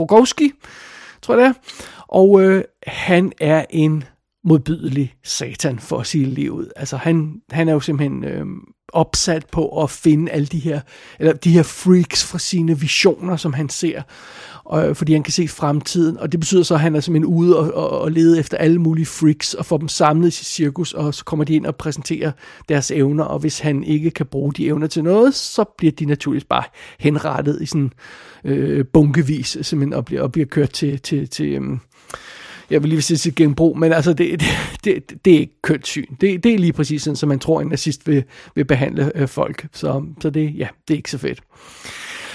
Rogowski, 0.00 0.52
tror 1.22 1.34
jeg 1.34 1.44
det 1.44 1.48
er. 1.48 1.60
Og 2.08 2.42
øh, 2.42 2.64
han 2.86 3.32
er 3.40 3.64
en 3.70 4.04
modbydelig 4.44 5.14
satan, 5.24 5.78
for 5.78 5.98
at 5.98 6.06
sige 6.06 6.24
livet. 6.24 6.72
Altså 6.76 6.96
han, 6.96 7.42
han 7.50 7.68
er 7.68 7.72
jo 7.72 7.80
simpelthen 7.80 8.24
øh, 8.24 8.46
opsat 8.92 9.46
på 9.52 9.82
at 9.82 9.90
finde 9.90 10.32
alle 10.32 10.46
de 10.46 10.58
her, 10.58 10.80
eller 11.18 11.32
de 11.32 11.50
her 11.50 11.62
freaks 11.62 12.24
fra 12.24 12.38
sine 12.38 12.78
visioner, 12.78 13.36
som 13.36 13.52
han 13.52 13.68
ser 13.68 14.02
og, 14.64 14.88
øh, 14.88 14.94
fordi 14.94 15.12
han 15.12 15.22
kan 15.22 15.32
se 15.32 15.48
fremtiden, 15.48 16.18
og 16.18 16.32
det 16.32 16.40
betyder 16.40 16.62
så, 16.62 16.74
at 16.74 16.80
han 16.80 16.96
er 16.96 17.00
simpelthen 17.00 17.34
ude 17.34 17.58
og, 17.58 17.74
og, 17.74 18.00
og 18.00 18.12
lede 18.12 18.38
efter 18.38 18.56
alle 18.56 18.78
mulige 18.78 19.06
freaks, 19.06 19.54
og 19.54 19.66
får 19.66 19.78
dem 19.78 19.88
samlet 19.88 20.28
i 20.28 20.30
sit 20.30 20.46
cirkus, 20.46 20.92
og 20.92 21.14
så 21.14 21.24
kommer 21.24 21.44
de 21.44 21.54
ind 21.54 21.66
og 21.66 21.76
præsenterer 21.76 22.32
deres 22.68 22.90
evner, 22.90 23.24
og 23.24 23.38
hvis 23.38 23.58
han 23.58 23.84
ikke 23.84 24.10
kan 24.10 24.26
bruge 24.26 24.52
de 24.52 24.66
evner 24.66 24.86
til 24.86 25.04
noget, 25.04 25.34
så 25.34 25.64
bliver 25.78 25.92
de 25.92 26.04
naturligvis 26.04 26.44
bare 26.44 26.64
henrettet 26.98 27.62
i 27.62 27.66
sådan 27.66 27.92
øh, 28.44 28.84
bunkevis, 28.92 29.58
simpelthen, 29.62 29.92
og 29.92 30.04
bliver, 30.04 30.22
og 30.22 30.32
bliver 30.32 30.46
kørt 30.46 30.70
til, 30.70 31.00
til, 31.00 31.28
til 31.28 31.58
um, 31.58 31.80
jeg 32.74 32.82
vil 32.82 32.90
lige 32.90 33.02
sige 33.02 33.18
sit 33.18 33.34
genbrug, 33.34 33.78
men 33.78 33.92
altså, 33.92 34.12
det, 34.12 34.40
det, 34.40 34.48
det, 34.84 35.24
det 35.24 35.34
er 35.34 35.38
ikke 35.38 35.62
kønt 35.62 35.86
syn. 35.86 36.06
Det, 36.20 36.44
det 36.44 36.54
er 36.54 36.58
lige 36.58 36.72
præcis 36.72 37.02
sådan, 37.02 37.16
som 37.16 37.28
man 37.28 37.38
tror, 37.38 37.60
en 37.60 37.68
nazist 37.68 38.06
vil, 38.06 38.24
vil 38.54 38.64
behandle 38.64 39.12
øh, 39.14 39.28
folk. 39.28 39.66
Så, 39.72 40.02
så 40.20 40.30
det, 40.30 40.54
ja, 40.58 40.68
det 40.88 40.94
er 40.94 40.98
ikke 40.98 41.10
så 41.10 41.18
fedt. 41.18 41.40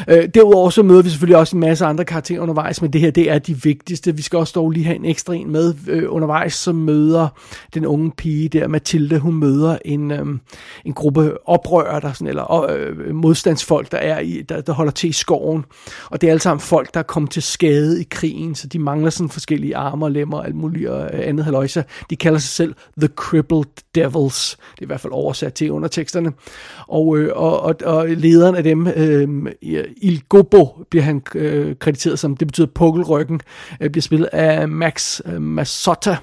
Øh, 0.07 0.29
derudover 0.33 0.69
så 0.69 0.83
møder 0.83 1.01
vi 1.01 1.09
selvfølgelig 1.09 1.37
også 1.37 1.55
en 1.55 1.59
masse 1.59 1.85
andre 1.85 2.05
karakterer 2.05 2.41
undervejs, 2.41 2.81
men 2.81 2.93
det 2.93 3.01
her 3.01 3.11
det 3.11 3.31
er 3.31 3.39
de 3.39 3.61
vigtigste. 3.63 4.15
Vi 4.15 4.21
skal 4.21 4.39
også 4.39 4.53
dog 4.55 4.71
lige 4.71 4.85
have 4.85 4.95
en 4.95 5.05
ekstra 5.05 5.33
en 5.33 5.51
med 5.51 5.73
øh, 5.87 6.03
undervejs, 6.07 6.53
som 6.53 6.75
møder 6.75 7.27
den 7.73 7.85
unge 7.85 8.11
pige 8.11 8.49
der, 8.49 8.67
Mathilde. 8.67 9.19
Hun 9.19 9.35
møder 9.35 9.77
en, 9.85 10.11
øh, 10.11 10.25
en 10.85 10.93
gruppe 10.93 11.47
oprørere, 11.47 11.99
der 11.99 12.13
sådan, 12.13 12.27
eller 12.27 12.65
øh, 12.69 13.15
modstandsfolk, 13.15 13.91
der, 13.91 13.97
er 13.97 14.19
i, 14.19 14.41
der, 14.49 14.61
der 14.61 14.73
holder 14.73 14.91
til 14.91 15.09
i 15.09 15.13
skoven. 15.13 15.65
Og 16.09 16.21
det 16.21 16.27
er 16.27 16.31
alle 16.31 16.41
sammen 16.41 16.59
folk, 16.59 16.93
der 16.93 16.99
er 16.99 17.03
kommet 17.03 17.31
til 17.31 17.43
skade 17.43 18.01
i 18.01 18.07
krigen, 18.09 18.55
så 18.55 18.67
de 18.67 18.79
mangler 18.79 19.09
sådan 19.09 19.29
forskellige 19.29 19.75
arme 19.75 20.05
og 20.05 20.11
lemmer 20.11 20.37
og 20.37 20.45
alt 20.45 20.55
muligt 20.55 20.89
og 20.89 21.09
øh, 21.13 21.27
andet 21.27 21.45
haløjse. 21.45 21.83
De 22.09 22.15
kalder 22.15 22.39
sig 22.39 22.49
selv 22.49 22.75
The 22.99 23.09
Crippled 23.15 23.65
Devils. 23.95 24.57
Det 24.75 24.81
er 24.81 24.85
i 24.85 24.85
hvert 24.85 25.01
fald 25.01 25.13
oversat 25.13 25.53
til 25.53 25.71
underteksterne. 25.71 26.31
Og, 26.87 27.17
øh, 27.17 27.31
og, 27.35 27.61
og, 27.61 27.75
og 27.85 28.07
lederen 28.09 28.55
af 28.55 28.63
dem, 28.63 28.87
øh, 28.87 29.45
Il 29.97 30.21
Gobo 30.29 30.85
bliver 30.89 31.03
han 31.03 31.21
øh, 31.35 31.75
krediteret 31.75 32.19
som, 32.19 32.37
det 32.37 32.47
betyder 32.47 32.67
pukkelryggen, 32.67 33.41
øh, 33.81 33.89
bliver 33.89 34.01
spillet 34.01 34.27
af 34.27 34.67
Max 34.67 35.21
øh, 35.25 35.41
Masotta, 35.41 36.17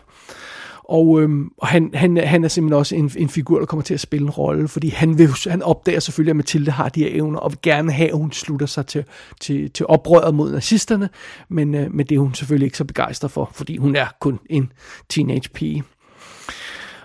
Og, 0.88 1.20
øhm, 1.23 1.50
og 1.58 1.66
han, 1.66 1.90
han, 1.94 2.16
han 2.16 2.44
er 2.44 2.49
simpelthen 2.49 2.78
også 2.78 2.94
en, 2.94 3.11
en 3.16 3.28
figur, 3.28 3.58
der 3.58 3.66
kommer 3.66 3.82
til 3.82 3.94
at 3.94 4.00
spille 4.00 4.25
en 4.25 4.30
rolle, 4.30 4.68
fordi 4.68 4.88
han, 4.88 5.18
vil, 5.18 5.28
han 5.46 5.62
opdager 5.62 6.00
selvfølgelig, 6.00 6.30
at 6.30 6.37
Mathilde 6.37 6.70
har 6.70 6.88
de 6.88 7.00
her 7.00 7.11
evner, 7.12 7.38
og 7.38 7.50
vil 7.50 7.58
gerne 7.62 7.92
have, 7.92 8.08
at 8.08 8.16
hun 8.16 8.32
slutter 8.32 8.66
sig 8.66 8.87
til, 8.87 9.04
til, 9.40 9.70
til 9.70 9.87
oprøret 9.88 10.35
mod 10.35 10.52
nazisterne, 10.52 11.08
men, 11.49 11.75
øh, 11.75 11.94
men 11.94 12.06
det 12.06 12.14
er 12.14 12.18
hun 12.18 12.35
selvfølgelig 12.35 12.66
ikke 12.66 12.78
så 12.78 12.85
begejstret 12.85 13.30
for, 13.30 13.50
fordi 13.54 13.76
hun 13.76 13.96
er 13.96 14.06
kun 14.20 14.38
en 14.50 14.73
teenage 15.08 15.49
pige. 15.54 15.85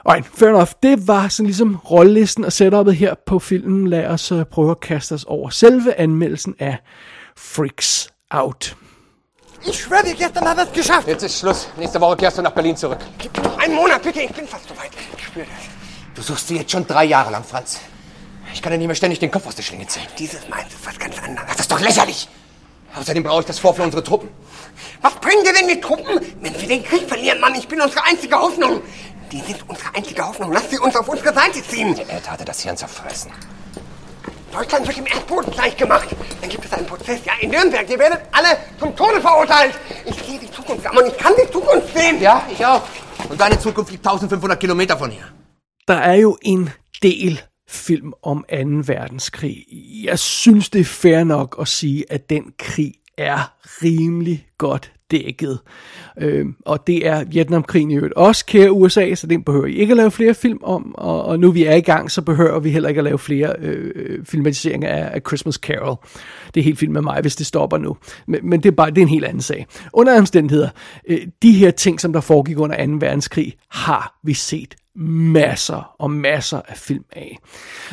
Alright, 0.05 0.25
fair 0.25 0.49
enough. 0.49 0.73
Det 0.83 1.07
var 1.07 1.27
sådan 1.27 1.45
ligesom 1.45 1.75
rollelisten 1.75 2.45
og 2.45 2.51
setupet 2.53 2.95
her 2.95 3.13
på 3.25 3.39
filmen. 3.39 3.87
Lad 3.87 4.05
os 4.05 4.31
uh, 4.31 4.43
prøve 4.43 4.71
at 4.71 4.79
kaste 4.79 5.13
os 5.13 5.23
over 5.27 5.49
selve 5.49 5.99
anmeldelsen 5.99 6.55
af 6.59 6.77
Freaks 7.37 8.09
Out. 8.31 8.75
Ich 9.67 9.75
schwöre 9.75 10.03
dir, 10.03 10.15
gestern 10.15 10.47
haben 10.47 10.57
wir 10.57 10.65
es 10.65 10.73
geschafft. 10.73 11.07
Jetzt 11.07 11.23
ist 11.23 11.39
Schluss. 11.39 11.69
Nächste 11.77 12.01
Woche 12.01 12.15
kehrst 12.17 12.37
du 12.37 12.41
nach 12.41 12.53
Berlin 12.53 12.75
zurück. 12.75 12.97
Gib 13.19 13.37
mir 13.37 13.43
noch 13.43 13.57
einen 13.59 13.75
Monat, 13.75 14.01
bitte. 14.01 14.21
Ich 14.21 14.31
bin 14.31 14.47
fast 14.47 14.67
soweit. 14.67 14.89
Ich 15.17 15.25
spüre 15.25 15.45
das. 15.45 16.15
Du 16.15 16.21
suchst 16.23 16.47
sie 16.47 16.57
jetzt 16.57 16.71
schon 16.71 16.87
drei 16.87 17.05
Jahre 17.05 17.31
lang, 17.31 17.43
Franz. 17.43 17.79
Ich 18.53 18.61
kann 18.61 18.71
dir 18.71 18.79
nicht 18.79 18.87
mehr 18.87 18.95
ständig 18.95 19.19
den 19.19 19.29
Kopf 19.29 19.45
aus 19.47 19.55
der 19.55 19.63
Schlinge 19.63 19.85
ziehen. 19.85 20.07
Dieses 20.17 20.49
Mal 20.49 20.59
ist 20.61 20.79
es 20.79 20.87
was 20.87 20.97
ganz 20.97 21.19
anderes. 21.19 21.47
Das 21.47 21.59
ist 21.59 21.71
doch 21.71 21.79
lächerlich. 21.79 22.27
Außerdem 22.95 23.23
brauche 23.23 23.41
ich 23.41 23.45
das 23.45 23.59
vor 23.59 23.73
für 23.73 23.83
unsere 23.83 24.03
Truppen. 24.03 24.29
Was 25.01 25.13
bringen 25.15 25.43
dir 25.43 25.53
denn 25.53 25.67
die 25.67 25.79
Truppen, 25.79 26.19
wenn 26.41 26.59
wir 26.59 26.67
den 26.67 26.83
Krieg 26.83 27.07
verlieren, 27.07 27.39
Mann? 27.39 27.55
Ich 27.55 27.67
bin 27.67 27.79
unsere 27.79 28.03
einzige 28.05 28.35
Hoffnung. 28.35 28.81
Die 29.31 29.39
sind 29.39 29.63
unsere 29.67 29.95
einzige 29.95 30.27
Hoffnung. 30.27 30.51
Lass 30.51 30.69
sie 30.69 30.77
uns 30.77 30.95
auf 30.95 31.07
unsere 31.07 31.33
Seite 31.33 31.63
ziehen. 31.63 31.95
Der 31.95 32.09
Erd 32.09 32.29
hatte 32.29 32.43
das 32.43 32.61
Hirn 32.61 32.75
zerfressen. 32.75 33.31
Deutschland 34.51 34.85
wird 34.85 34.97
im 34.97 35.07
Erdboden 35.07 35.51
gleich 35.53 35.77
gemacht. 35.77 36.09
Dann 36.41 36.49
gibt 36.49 36.65
es 36.65 36.73
einen 36.73 36.85
Prozess, 36.85 37.21
ja, 37.23 37.31
in 37.39 37.51
Nürnberg. 37.51 37.89
Ihr 37.89 37.97
werdet 37.99 38.19
alle 38.33 38.57
zum 38.77 38.93
Tode 38.93 39.21
verurteilt. 39.21 39.73
Ich 40.05 40.15
sehe 40.15 40.37
die 40.37 40.51
Zukunft, 40.51 40.83
Mann. 40.93 41.05
Ich 41.07 41.17
kann 41.17 41.33
die 41.41 41.49
Zukunft 41.49 41.97
sehen. 41.97 42.21
Ja, 42.21 42.45
ich 42.51 42.65
auch. 42.65 42.83
Und 43.29 43.39
deine 43.39 43.57
Zukunft 43.57 43.91
liegt 43.91 44.05
1500 44.05 44.59
Kilometer 44.59 44.97
von 44.97 45.09
hier. 45.09 45.31
Der 45.87 46.01
er 46.01 46.15
jo 46.15 46.37
en 46.41 46.69
del 47.01 47.39
film 47.65 48.13
om 48.21 48.45
2. 48.49 48.83
verdenskrig. 48.83 49.65
Jeg 50.03 50.19
synes, 50.19 50.69
det 50.69 50.81
er 50.81 50.85
fair 50.85 51.23
nok 51.23 51.55
at 51.61 51.67
sige, 51.67 52.11
at 52.11 52.29
den 52.29 52.53
krig 52.57 52.95
er 53.17 53.53
rimelig 53.81 54.47
godt 54.57 54.91
dækket. 55.11 55.59
Øh, 56.17 56.45
og 56.65 56.87
det 56.87 57.07
er 57.07 57.23
Vietnamkrigen 57.23 57.91
i 57.91 57.95
øvrigt 57.95 58.13
også, 58.13 58.45
kære 58.45 58.71
USA, 58.71 59.15
så 59.15 59.27
den 59.27 59.43
behøver 59.43 59.65
I 59.65 59.73
ikke 59.73 59.91
at 59.91 59.97
lave 59.97 60.11
flere 60.11 60.33
film 60.33 60.59
om, 60.63 60.95
og, 60.95 61.25
og 61.25 61.39
nu 61.39 61.51
vi 61.51 61.65
er 61.65 61.75
i 61.75 61.81
gang, 61.81 62.11
så 62.11 62.21
behøver 62.21 62.59
vi 62.59 62.69
heller 62.69 62.89
ikke 62.89 62.99
at 62.99 63.05
lave 63.05 63.19
flere 63.19 63.55
øh, 63.59 63.91
øh, 63.95 64.25
filmatiseringer 64.25 64.89
af, 64.89 65.09
af 65.13 65.21
Christmas 65.27 65.55
Carol. 65.55 65.95
Det 66.53 66.59
er 66.59 66.63
helt 66.63 66.79
fint 66.79 66.91
med 66.91 67.01
mig, 67.01 67.21
hvis 67.21 67.35
det 67.35 67.45
stopper 67.45 67.77
nu. 67.77 67.97
Men, 68.27 68.49
men 68.49 68.63
det, 68.63 68.71
er 68.71 68.75
bare, 68.75 68.89
det 68.89 68.97
er 68.97 69.01
en 69.01 69.07
helt 69.07 69.25
anden 69.25 69.41
sag. 69.41 69.67
Under 69.93 70.19
omstændigheder, 70.19 70.69
øh, 71.07 71.19
de 71.41 71.51
her 71.51 71.71
ting, 71.71 72.01
som 72.01 72.13
der 72.13 72.21
foregik 72.21 72.59
under 72.59 72.85
2. 72.85 72.91
verdenskrig, 72.99 73.53
har 73.69 74.19
vi 74.23 74.33
set 74.33 74.75
masser 74.95 75.95
og 75.99 76.11
masser 76.11 76.61
af 76.67 76.77
film 76.77 77.03
af 77.11 77.37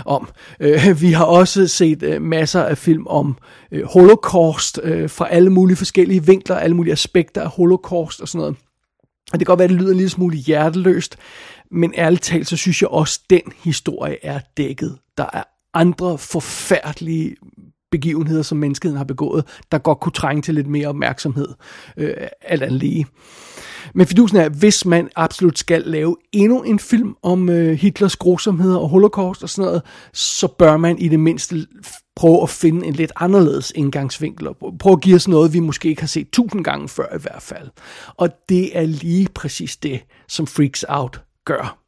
om. 0.05 0.29
Øh, 0.61 1.01
vi 1.03 1.13
har 1.13 1.25
også 1.25 1.67
set 1.67 2.03
øh, 2.03 2.23
masser 2.23 2.63
af 2.63 2.79
film 2.79 3.07
om 3.07 3.39
øh, 3.73 3.85
holocaust 3.85 4.81
øh, 4.83 5.11
fra 5.11 5.29
alle 5.31 5.51
mulige 5.51 5.77
forskellige 5.77 6.27
vinkler, 6.27 6.57
alle 6.57 6.77
mulige 6.77 6.93
aspekter 6.93 7.43
af 7.43 7.49
holocaust 7.49 8.21
og 8.21 8.29
sådan 8.29 8.39
noget. 8.39 8.57
Og 9.33 9.39
det 9.39 9.47
kan 9.47 9.53
godt 9.53 9.59
være, 9.59 9.65
at 9.65 9.71
det 9.71 9.79
lyder 9.81 9.91
en 9.91 9.97
lille 9.97 10.11
smule 10.11 10.37
hjerteløst, 10.37 11.17
men 11.71 11.95
ærligt 11.97 12.23
talt, 12.23 12.49
så 12.49 12.57
synes 12.57 12.83
jeg 12.83 12.89
også, 12.89 13.21
at 13.25 13.31
den 13.31 13.53
historie 13.65 14.17
er 14.23 14.41
dækket. 14.57 14.99
Der 15.19 15.27
er 15.33 15.43
andre 15.75 16.19
forfærdelige 16.19 17.37
begivenheder, 17.91 18.43
som 18.43 18.59
menneskeheden 18.59 18.97
har 18.97 19.05
begået, 19.05 19.45
der 19.73 19.79
godt 19.79 20.01
kunne 20.01 20.13
trænge 20.13 20.43
til 20.43 20.55
lidt 20.55 20.67
mere 20.67 20.89
opmærksomhed, 20.89 21.49
øh, 21.97 22.15
alt 22.41 22.63
andet 22.63 22.79
lige. 22.81 23.07
Men 23.95 24.07
fidusen 24.07 24.39
er, 24.39 24.49
hvis 24.49 24.85
man 24.85 25.09
absolut 25.17 25.59
skal 25.59 25.83
lave 25.83 26.17
endnu 26.33 26.63
en 26.63 26.79
film 26.79 27.17
om 27.23 27.49
øh, 27.49 27.79
Hitlers 27.79 28.17
grusomheder 28.17 28.79
og 28.79 28.89
holocaust 28.89 29.43
og 29.43 29.49
sådan 29.49 29.67
noget, 29.67 29.83
så 30.13 30.49
bør 30.49 30.77
man 30.77 30.99
i 30.99 31.09
det 31.09 31.21
mindste 31.21 31.67
prøve 32.17 32.43
at 32.43 32.51
finde 32.51 32.87
en 32.87 32.95
lidt 32.95 33.13
anderledes 33.17 33.73
indgangsvinkel, 33.75 34.49
og 34.49 34.57
prøve 34.79 34.93
at 34.93 35.01
give 35.01 35.17
os 35.17 35.29
noget, 35.29 35.53
vi 35.53 35.61
måske 35.61 35.89
ikke 35.89 36.03
har 36.03 36.07
set 36.07 36.31
tusind 36.31 36.65
gange 36.65 36.89
før 36.89 37.17
i 37.17 37.21
hvert 37.21 37.43
fald. 37.43 37.69
Og 38.17 38.29
det 38.49 38.79
er 38.79 38.87
lige 38.87 39.29
præcis 39.35 39.77
det, 39.77 40.01
som 40.29 40.47
Freaks 40.47 40.85
Out 40.89 41.21
gør. 41.45 41.88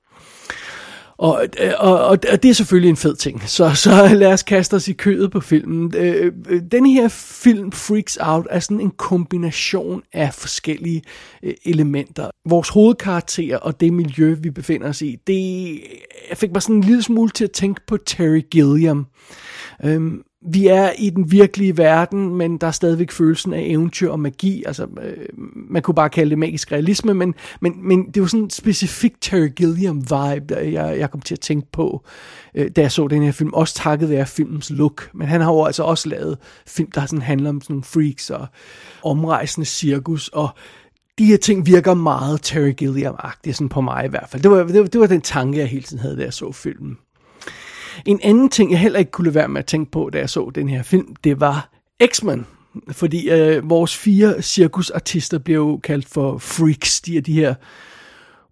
Og, 1.20 1.46
øh, 1.60 1.72
og, 1.78 1.98
og, 1.98 2.18
og 2.32 2.42
det 2.42 2.44
er 2.44 2.52
selvfølgelig 2.52 2.90
en 2.90 2.96
fed 2.96 3.16
ting. 3.16 3.42
Så, 3.48 3.74
så 3.74 4.08
lad 4.14 4.32
os 4.32 4.42
kaste 4.42 4.74
os 4.74 4.88
i 4.88 4.92
kødet 4.92 5.30
på 5.30 5.40
filmen. 5.40 5.94
Øh, 5.96 6.32
den 6.72 6.86
her 6.86 7.08
film, 7.08 7.72
Freaks 7.72 8.18
Out, 8.20 8.46
er 8.50 8.60
sådan 8.60 8.80
en 8.80 8.90
kombination 8.90 10.02
af 10.12 10.34
forskellige 10.34 11.02
øh, 11.42 11.54
elementer. 11.64 12.30
Vores 12.48 12.68
hovedkarakter 12.68 13.56
og 13.56 13.80
det 13.80 13.92
miljø, 13.92 14.36
vi 14.40 14.50
befinder 14.50 14.88
os 14.88 15.02
i, 15.02 15.16
det 15.26 15.80
fik 16.34 16.52
mig 16.52 16.62
sådan 16.62 16.76
en 16.76 16.84
lille 16.84 17.02
smule 17.02 17.30
til 17.30 17.44
at 17.44 17.50
tænke 17.50 17.80
på 17.86 17.96
Terry 17.96 18.42
Gilliam. 18.50 19.06
Øhm, 19.84 20.22
vi 20.46 20.66
er 20.66 20.90
i 20.98 21.10
den 21.10 21.30
virkelige 21.30 21.78
verden, 21.78 22.34
men 22.34 22.58
der 22.58 22.66
er 22.66 22.70
stadigvæk 22.70 23.10
følelsen 23.10 23.52
af 23.52 23.62
eventyr 23.66 24.10
og 24.10 24.20
magi. 24.20 24.64
Altså, 24.66 24.86
øh, 25.02 25.26
man 25.70 25.82
kunne 25.82 25.94
bare 25.94 26.10
kalde 26.10 26.30
det 26.30 26.38
magisk 26.38 26.72
realisme, 26.72 27.14
men, 27.14 27.34
men, 27.60 27.88
men 27.88 28.10
det 28.10 28.22
var 28.22 28.28
sådan 28.28 28.44
en 28.44 28.50
specifik 28.50 29.20
Terry 29.20 29.48
Gilliam-vibe, 29.60 30.44
der 30.48 30.60
jeg, 30.60 30.98
jeg 30.98 31.10
kom 31.10 31.20
til 31.20 31.34
at 31.34 31.40
tænke 31.40 31.68
på, 31.72 32.04
øh, 32.54 32.70
da 32.76 32.80
jeg 32.80 32.92
så 32.92 33.08
den 33.08 33.22
her 33.22 33.32
film. 33.32 33.52
Også 33.52 33.74
takket 33.74 34.10
være 34.10 34.26
filmens 34.26 34.70
look. 34.70 35.10
Men 35.14 35.28
han 35.28 35.40
har 35.40 35.52
jo 35.52 35.64
altså 35.64 35.82
også 35.82 36.08
lavet 36.08 36.38
film, 36.66 36.90
der 36.90 37.06
sådan 37.06 37.22
handler 37.22 37.50
om 37.50 37.60
sådan 37.60 37.74
nogle 37.74 37.84
freaks 37.84 38.30
og 38.30 38.46
omrejsende 39.02 39.66
cirkus, 39.66 40.28
og 40.28 40.48
de 41.18 41.24
her 41.24 41.36
ting 41.36 41.66
virker 41.66 41.94
meget 41.94 42.42
Terry 42.42 42.72
Gilliam-agtige, 42.82 43.52
sådan 43.52 43.68
på 43.68 43.80
mig 43.80 44.04
i 44.04 44.08
hvert 44.08 44.28
fald. 44.28 44.42
Det 44.42 44.50
var, 44.50 44.64
det, 44.64 44.80
var, 44.80 44.86
det 44.86 45.00
var 45.00 45.06
den 45.06 45.20
tanke, 45.20 45.58
jeg 45.58 45.68
hele 45.68 45.82
tiden 45.82 46.02
havde, 46.02 46.16
da 46.16 46.22
jeg 46.22 46.32
så 46.32 46.52
filmen. 46.52 46.98
En 48.06 48.20
anden 48.22 48.48
ting, 48.48 48.70
jeg 48.70 48.80
heller 48.80 48.98
ikke 48.98 49.10
kunne 49.10 49.24
lade 49.24 49.34
være 49.34 49.48
med 49.48 49.58
at 49.58 49.66
tænke 49.66 49.90
på, 49.90 50.10
da 50.12 50.18
jeg 50.18 50.30
så 50.30 50.50
den 50.54 50.68
her 50.68 50.82
film, 50.82 51.14
det 51.24 51.40
var 51.40 51.70
X-Men. 52.06 52.46
Fordi 52.90 53.30
øh, 53.30 53.70
vores 53.70 53.96
fire 53.96 54.42
cirkusartister 54.42 55.38
bliver 55.38 55.58
jo 55.58 55.76
kaldt 55.76 56.08
for 56.08 56.38
freaks. 56.38 57.00
De 57.00 57.16
er 57.16 57.20
de 57.20 57.32
her 57.32 57.54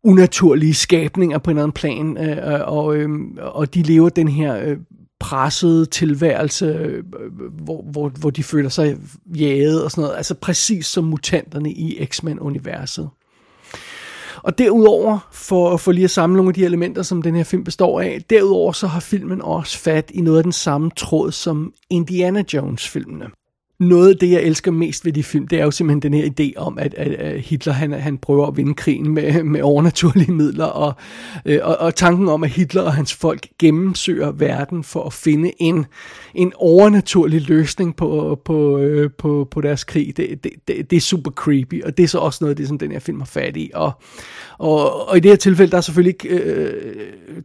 unaturlige 0.02 0.74
skabninger 0.74 1.38
på 1.38 1.50
en 1.50 1.56
eller 1.56 1.62
anden 1.62 1.72
plan, 1.72 2.16
øh, 2.18 2.54
øh 2.54 2.60
og, 2.68 2.96
øh, 2.96 3.08
og 3.38 3.74
de 3.74 3.82
lever 3.82 4.08
den 4.08 4.28
her 4.28 4.56
øh, 4.56 4.76
pressede 5.20 5.86
tilværelse, 5.86 6.66
øh, 6.66 7.04
øh, 7.20 7.52
hvor, 7.64 7.82
hvor, 7.82 8.08
hvor 8.08 8.30
de 8.30 8.42
føler 8.42 8.68
sig 8.68 8.96
jaget 9.26 9.84
og 9.84 9.90
sådan 9.90 10.02
noget. 10.02 10.16
Altså 10.16 10.34
præcis 10.34 10.86
som 10.86 11.04
mutanterne 11.04 11.72
i 11.72 12.06
X-Men-universet. 12.06 13.08
Og 14.42 14.58
derudover, 14.58 15.28
for, 15.32 15.76
for 15.76 15.92
lige 15.92 16.04
at 16.04 16.10
samle 16.10 16.36
nogle 16.36 16.50
af 16.50 16.54
de 16.54 16.64
elementer, 16.64 17.02
som 17.02 17.22
den 17.22 17.34
her 17.34 17.44
film 17.44 17.64
består 17.64 18.00
af, 18.00 18.22
derudover 18.30 18.72
så 18.72 18.86
har 18.86 19.00
filmen 19.00 19.42
også 19.42 19.78
fat 19.78 20.10
i 20.14 20.20
noget 20.20 20.38
af 20.38 20.44
den 20.44 20.52
samme 20.52 20.90
tråd 20.96 21.32
som 21.32 21.72
Indiana 21.90 22.44
Jones-filmene 22.54 23.26
noget 23.80 24.10
af 24.10 24.16
det, 24.16 24.30
jeg 24.30 24.42
elsker 24.42 24.70
mest 24.70 25.04
ved 25.04 25.12
de 25.12 25.22
film, 25.22 25.48
det 25.48 25.60
er 25.60 25.64
jo 25.64 25.70
simpelthen 25.70 26.12
den 26.12 26.14
her 26.14 26.30
idé 26.30 26.60
om, 26.60 26.78
at, 26.78 26.94
at, 26.94 27.12
at 27.12 27.40
Hitler 27.40 27.72
han, 27.72 27.92
han 27.92 28.18
prøver 28.18 28.46
at 28.46 28.56
vinde 28.56 28.74
krigen 28.74 29.10
med, 29.10 29.42
med 29.42 29.62
overnaturlige 29.62 30.32
midler, 30.32 30.64
og, 30.64 30.94
øh, 31.44 31.58
og, 31.62 31.76
og 31.76 31.94
tanken 31.94 32.28
om, 32.28 32.44
at 32.44 32.50
Hitler 32.50 32.82
og 32.82 32.94
hans 32.94 33.14
folk 33.14 33.46
gennemsøger 33.58 34.30
verden 34.30 34.84
for 34.84 35.04
at 35.04 35.12
finde 35.12 35.52
en, 35.58 35.86
en 36.34 36.52
overnaturlig 36.56 37.48
løsning 37.48 37.96
på, 37.96 38.40
på, 38.44 38.78
øh, 38.78 39.10
på, 39.18 39.48
på 39.50 39.60
deres 39.60 39.84
krig, 39.84 40.16
det, 40.16 40.44
det, 40.44 40.52
det, 40.68 40.90
det 40.90 40.96
er 40.96 41.00
super 41.00 41.30
creepy, 41.30 41.84
og 41.84 41.96
det 41.96 42.02
er 42.02 42.08
så 42.08 42.18
også 42.18 42.38
noget 42.40 42.50
af 42.50 42.56
det, 42.56 42.68
som 42.68 42.78
den 42.78 42.90
her 42.90 42.98
film 42.98 43.20
har 43.20 43.26
fat 43.26 43.56
i. 43.56 43.70
Og, 43.74 43.92
og, 44.58 45.08
og 45.08 45.16
i 45.16 45.20
det 45.20 45.30
her 45.30 45.36
tilfælde, 45.36 45.70
der 45.70 45.76
er 45.76 45.80
selvfølgelig 45.80 46.14
ikke 46.24 46.28
øh, 46.28 46.94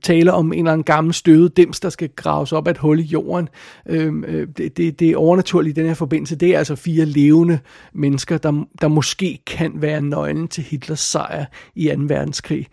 tale 0.01 0.33
om 0.33 0.53
en 0.53 0.59
eller 0.59 0.71
anden 0.71 0.83
gammel 0.83 1.13
støvet 1.13 1.57
dims, 1.57 1.79
der 1.79 1.89
skal 1.89 2.09
graves 2.15 2.51
op 2.51 2.67
af 2.67 2.71
et 2.71 2.77
hul 2.77 2.99
i 2.99 3.03
jorden. 3.03 3.49
Øhm, 3.89 4.23
øh, 4.23 4.47
det, 4.57 4.77
det, 4.77 4.99
det 4.99 5.09
er 5.09 5.17
overnaturligt 5.17 5.77
i 5.77 5.81
den 5.81 5.87
her 5.87 5.95
forbindelse. 5.95 6.35
Det 6.35 6.53
er 6.53 6.57
altså 6.57 6.75
fire 6.75 7.05
levende 7.05 7.59
mennesker, 7.93 8.37
der, 8.37 8.65
der 8.81 8.87
måske 8.87 9.39
kan 9.47 9.71
være 9.75 10.01
nøglen 10.01 10.47
til 10.47 10.63
Hitlers 10.63 10.99
sejr 10.99 11.45
i 11.75 11.87
2. 11.87 11.93
verdenskrig. 11.97 12.67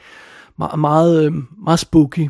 Me- 0.63 0.77
meget, 0.77 1.27
øh, 1.27 1.33
meget 1.65 1.79
spooky. 1.79 2.29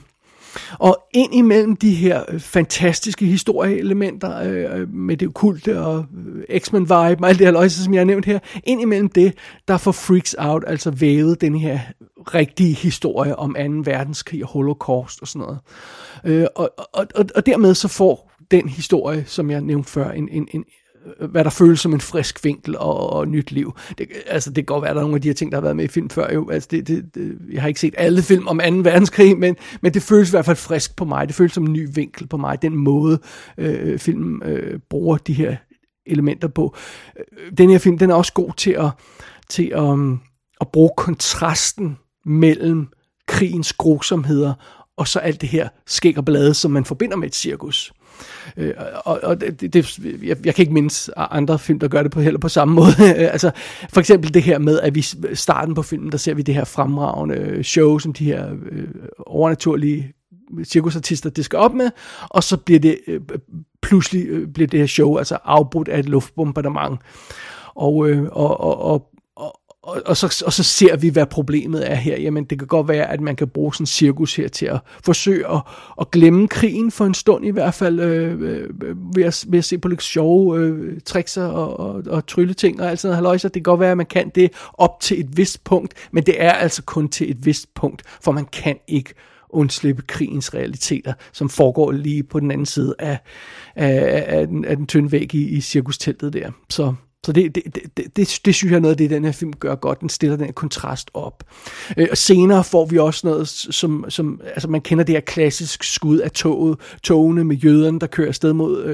Og 0.79 0.99
ind 1.15 1.35
imellem 1.35 1.77
de 1.77 1.95
her 1.95 2.23
øh, 2.29 2.41
fantastiske 2.41 3.27
historieelementer 3.27 4.43
øh, 4.43 4.81
øh, 4.81 4.95
med 4.95 5.17
det 5.17 5.29
okulte 5.29 5.81
og 5.81 6.05
øh, 6.49 6.61
X-Men-vibe 6.61 7.23
og 7.25 7.29
alt 7.29 7.39
det 7.39 7.47
her 7.47 7.51
løjse, 7.51 7.85
som 7.85 7.95
jeg 7.95 8.01
har 8.01 8.05
nævnt 8.05 8.25
her, 8.25 8.39
ind 8.65 8.81
imellem 8.81 9.09
det, 9.09 9.35
der 9.69 9.77
får 9.77 9.93
Freaks 9.93 10.37
Out 10.39 10.65
altså 10.67 10.91
vævet 10.91 11.41
den 11.41 11.55
her 11.55 11.81
rigtige 12.35 12.75
historie 12.75 13.37
om 13.37 13.55
2. 13.55 13.91
verdenskrig 13.91 14.43
og 14.43 14.49
holocaust 14.49 15.21
og 15.21 15.29
sådan 15.29 15.41
noget. 15.47 15.59
Øh, 16.25 16.47
og, 16.57 16.71
og, 16.93 17.07
og, 17.15 17.27
og 17.35 17.47
dermed 17.47 17.75
så 17.75 17.89
får 17.89 18.31
den 18.51 18.69
historie, 18.69 19.25
som 19.27 19.51
jeg 19.51 19.61
nævnte 19.61 19.91
før, 19.91 20.11
en, 20.11 20.29
en, 20.33 20.49
en, 20.53 20.65
Øh, 21.21 21.31
hvad 21.31 21.45
der 21.45 21.51
føles 21.51 21.81
som 21.81 21.95
en 21.95 22.01
frisk 22.01 22.45
vinkel 22.45 22.79
og, 22.79 23.13
og 23.13 23.29
nyt 23.29 23.53
liv. 23.53 23.77
Det, 23.99 24.09
altså, 24.27 24.51
det 24.51 24.57
kan 24.57 24.65
godt 24.65 24.83
være, 24.83 24.91
at 24.91 24.95
der 24.95 25.01
er 25.01 25.05
nogle 25.05 25.17
af 25.17 25.23
de 25.23 25.29
her 25.29 25.35
ting, 25.35 25.53
der 25.53 25.57
har 25.57 25.63
været 25.63 25.77
med 25.77 25.85
i 25.85 25.89
film 25.89 26.11
før. 26.11 26.33
Jo. 26.33 26.51
Altså, 26.51 26.69
det, 26.71 26.89
det, 26.89 27.15
det, 27.15 27.39
jeg 27.53 27.63
har 27.63 27.69
ikke 27.69 27.81
set 27.81 27.95
alle 27.99 28.23
film 28.23 28.49
om 28.49 28.59
2. 28.59 28.65
verdenskrig, 28.65 29.39
men, 29.39 29.57
men 29.81 29.95
det 29.95 30.03
føles 30.03 30.29
i 30.29 30.33
hvert 30.33 30.45
fald 30.45 30.57
frisk 30.57 30.97
på 30.97 31.05
mig. 31.05 31.29
Det 31.29 31.37
føles 31.37 31.53
som 31.53 31.67
en 31.67 31.73
ny 31.73 31.89
vinkel 31.95 32.27
på 32.27 32.37
mig. 32.37 32.63
Den 32.63 32.77
måde, 32.77 33.19
øh, 33.59 33.99
filmen 33.99 34.43
øh, 34.45 34.79
bruger 34.91 35.17
de 35.17 35.33
her 35.33 35.57
elementer 36.07 36.49
på. 36.49 36.77
Øh, 37.19 37.53
den 37.59 37.71
her 37.71 37.79
film, 37.79 37.99
den 37.99 38.11
er 38.11 38.15
også 38.15 38.33
god 38.33 38.53
til 38.57 38.71
at, 38.71 38.91
til 39.49 39.73
at, 39.75 39.81
um, 39.81 40.21
at 40.61 40.69
bruge 40.69 40.91
kontrasten 40.97 41.99
mellem 42.25 42.89
krigens 43.27 43.73
grusomheder 43.73 44.55
og 44.97 45.09
så 45.09 45.19
alt 45.19 45.41
det 45.41 45.49
her 45.49 45.69
skæg 45.87 46.19
og 46.19 46.25
blade, 46.25 46.55
som 46.55 46.71
man 46.71 46.85
forbinder 46.85 47.17
med 47.17 47.29
et 47.29 47.35
cirkus. 47.35 47.93
Øh, 48.57 48.75
og 49.05 49.21
og 49.23 49.41
det, 49.41 49.73
det, 49.73 49.99
jeg, 50.23 50.37
jeg 50.45 50.55
kan 50.55 50.63
ikke 50.63 50.73
mindes 50.73 51.11
andre 51.17 51.59
film, 51.59 51.79
der 51.79 51.89
gør 51.89 52.03
det 52.03 52.13
på 52.13 52.21
heller 52.21 52.41
på 52.41 52.49
samme 52.49 52.75
måde. 52.75 53.15
altså, 53.35 53.51
for 53.93 54.01
eksempel 54.01 54.35
det 54.35 54.43
her 54.43 54.59
med, 54.59 54.81
at 54.81 54.95
vi 54.95 55.05
starten 55.35 55.75
på 55.75 55.83
filmen, 55.83 56.13
der 56.13 56.19
ser 56.19 56.35
vi 56.35 56.43
det 56.43 56.55
her 56.55 56.65
fremragende 56.65 57.65
show, 57.65 57.99
som 57.99 58.13
de 58.13 58.25
her 58.25 58.51
øh, 58.73 58.89
overnaturlige 59.27 60.13
cirkusartister 60.65 61.31
det 61.31 61.45
skal 61.45 61.59
op 61.59 61.75
med, 61.75 61.91
og 62.31 62.45
så 62.45 62.57
bliver 62.57 62.81
det 62.81 62.99
øh, 63.07 63.21
pludselig 63.83 64.27
øh, 64.27 64.49
bliver 64.49 64.69
det 64.69 64.81
her 64.81 64.87
show 64.87 65.17
altså 65.17 65.39
afbrudt 65.45 65.89
af 65.89 65.99
et 65.99 66.09
luftbombardement. 66.09 67.01
Og, 67.75 68.09
øh, 68.09 68.23
og, 68.33 68.61
og, 68.61 68.83
og 68.83 69.10
og, 69.91 70.03
og, 70.07 70.17
så, 70.17 70.43
og 70.47 70.53
så 70.53 70.63
ser 70.63 70.97
vi, 70.97 71.09
hvad 71.09 71.27
problemet 71.27 71.91
er 71.91 71.95
her. 71.95 72.21
Jamen, 72.21 72.45
det 72.45 72.59
kan 72.59 72.69
godt 72.69 72.89
være, 72.89 73.11
at 73.11 73.21
man 73.21 73.37
kan 73.37 73.49
bruge 73.49 73.75
sådan 73.75 73.83
en 73.83 73.87
cirkus 73.87 74.37
her 74.37 74.49
til 74.49 74.67
at 74.67 74.81
forsøge 75.05 75.53
at, 75.53 75.63
at 76.01 76.11
glemme 76.11 76.49
krigen 76.49 76.91
for 76.91 77.05
en 77.05 77.15
stund 77.15 77.47
i 77.47 77.51
hvert 77.51 77.75
fald, 77.75 78.01
øh, 78.01 78.41
øh, 78.43 78.69
øh 78.83 78.97
ved, 79.17 79.25
at, 79.25 79.45
ved 79.49 79.59
at 79.59 79.65
se 79.65 79.79
på 79.79 79.89
lidt 79.89 80.03
sjove 80.03 80.59
øh, 80.59 81.01
tricks 81.01 81.37
og, 81.37 81.81
og, 81.81 82.03
og 82.07 82.27
trylleting 82.27 82.81
og 82.81 82.91
alt 82.91 83.01
sådan 83.01 83.23
noget. 83.23 83.43
Det 83.43 83.53
kan 83.53 83.63
godt 83.63 83.81
være, 83.81 83.91
at 83.91 83.97
man 83.97 84.07
kan 84.07 84.31
det 84.35 84.51
op 84.75 85.01
til 85.01 85.21
et 85.21 85.37
vist 85.37 85.65
punkt, 85.65 85.95
men 86.13 86.27
det 86.27 86.43
er 86.43 86.53
altså 86.53 86.83
kun 86.83 87.09
til 87.09 87.31
et 87.31 87.47
vist 87.47 87.75
punkt, 87.75 88.03
for 88.21 88.33
man 88.33 88.45
kan 88.45 88.77
ikke 88.89 89.15
undslippe 89.53 90.03
krigens 90.03 90.55
realiteter, 90.55 91.13
som 91.33 91.49
foregår 91.49 91.93
lige 91.93 92.23
på 92.23 92.41
den 92.41 92.51
anden 92.51 92.67
side 92.67 92.95
af, 92.99 93.19
af, 93.77 94.25
af, 94.27 94.47
den, 94.47 94.65
af 94.65 94.77
den 94.77 94.87
tynde 94.87 95.13
væg 95.13 95.35
i, 95.35 95.49
i 95.49 95.61
cirkusteltet 95.61 96.33
der. 96.33 96.51
Så 96.69 96.95
så 97.27 97.33
det, 97.33 97.55
det, 97.55 97.63
det, 97.75 98.17
det, 98.17 98.41
det, 98.45 98.55
synes 98.55 98.71
jeg 98.71 98.77
er 98.77 98.81
noget 98.81 98.95
af 98.95 98.97
det, 98.97 99.11
den 99.11 99.25
her 99.25 99.33
film 99.33 99.53
gør 99.53 99.75
godt. 99.75 100.01
Den 100.01 100.09
stiller 100.09 100.37
den 100.37 100.47
her 100.47 100.53
kontrast 100.53 101.11
op. 101.15 101.45
Øh, 101.97 102.09
og 102.11 102.17
senere 102.17 102.65
får 102.65 102.87
vi 102.87 102.99
også 102.99 103.27
noget, 103.27 103.49
som, 103.49 104.05
som 104.09 104.41
altså 104.45 104.69
man 104.69 104.81
kender 104.81 105.05
det 105.05 105.15
her 105.15 105.21
klassisk 105.21 105.85
skud 105.85 106.19
af 106.19 106.31
toget, 106.31 106.79
togene 107.03 107.45
med 107.45 107.57
jøderne, 107.57 108.01
der 108.01 108.07
kører 108.07 108.29
afsted 108.29 108.53
mod 108.53 108.85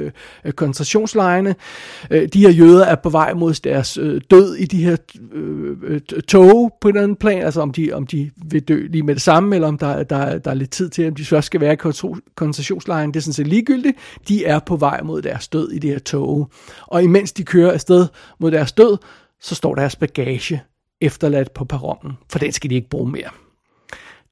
øh, 0.45 0.53
koncentrationslejrene. 0.53 1.55
Øh, 2.11 2.29
de 2.33 2.41
her 2.41 2.51
jøder 2.51 2.85
er 2.85 2.95
på 2.95 3.11
vej 3.11 3.35
mod 3.35 3.55
deres 3.55 3.99
øh, 3.99 4.21
død 4.31 4.55
i 4.55 4.65
de 4.65 4.85
her 4.85 4.97
øh, 5.33 5.77
øh 5.83 6.01
tog 6.29 6.73
på 6.81 6.89
en 6.89 6.97
anden 6.97 7.17
plan, 7.17 7.43
altså 7.43 7.61
om 7.61 7.73
de, 7.73 7.93
om 7.93 8.07
de 8.07 8.31
vil 8.37 8.63
dø 8.63 8.87
lige 8.87 9.03
med 9.03 9.15
det 9.15 9.23
samme, 9.23 9.55
eller 9.55 9.69
om 9.69 9.79
der, 9.79 10.03
der, 10.03 10.39
der 10.39 10.51
er 10.51 10.55
lidt 10.55 10.71
tid 10.71 10.89
til, 10.89 11.09
om 11.09 11.15
de 11.15 11.25
først 11.25 11.47
skal 11.47 11.61
være 11.61 11.73
i 11.73 11.77
koncentrationslejren, 12.35 13.11
det 13.11 13.17
er 13.17 13.23
sådan 13.23 13.33
set 13.33 13.47
ligegyldigt. 13.47 13.99
De 14.29 14.45
er 14.45 14.59
på 14.59 14.77
vej 14.77 15.03
mod 15.03 15.23
deres 15.23 15.49
død 15.49 15.71
i 15.71 15.79
det 15.79 15.91
her 15.91 15.99
tog. 15.99 16.51
Og 16.87 17.03
imens 17.03 17.33
de 17.33 17.45
kører 17.45 17.73
afsted, 17.73 18.07
mod 18.39 18.51
deres 18.51 18.73
død, 18.73 18.99
så 19.41 19.55
står 19.55 19.75
deres 19.75 19.97
bagage 19.97 20.63
efterladt 21.01 21.55
på 21.55 21.65
perronen, 21.65 22.13
for 22.31 22.39
den 22.39 22.53
skal 22.53 22.71
de 22.71 22.75
ikke 22.75 22.89
bruge 22.89 23.11
mere. 23.11 23.31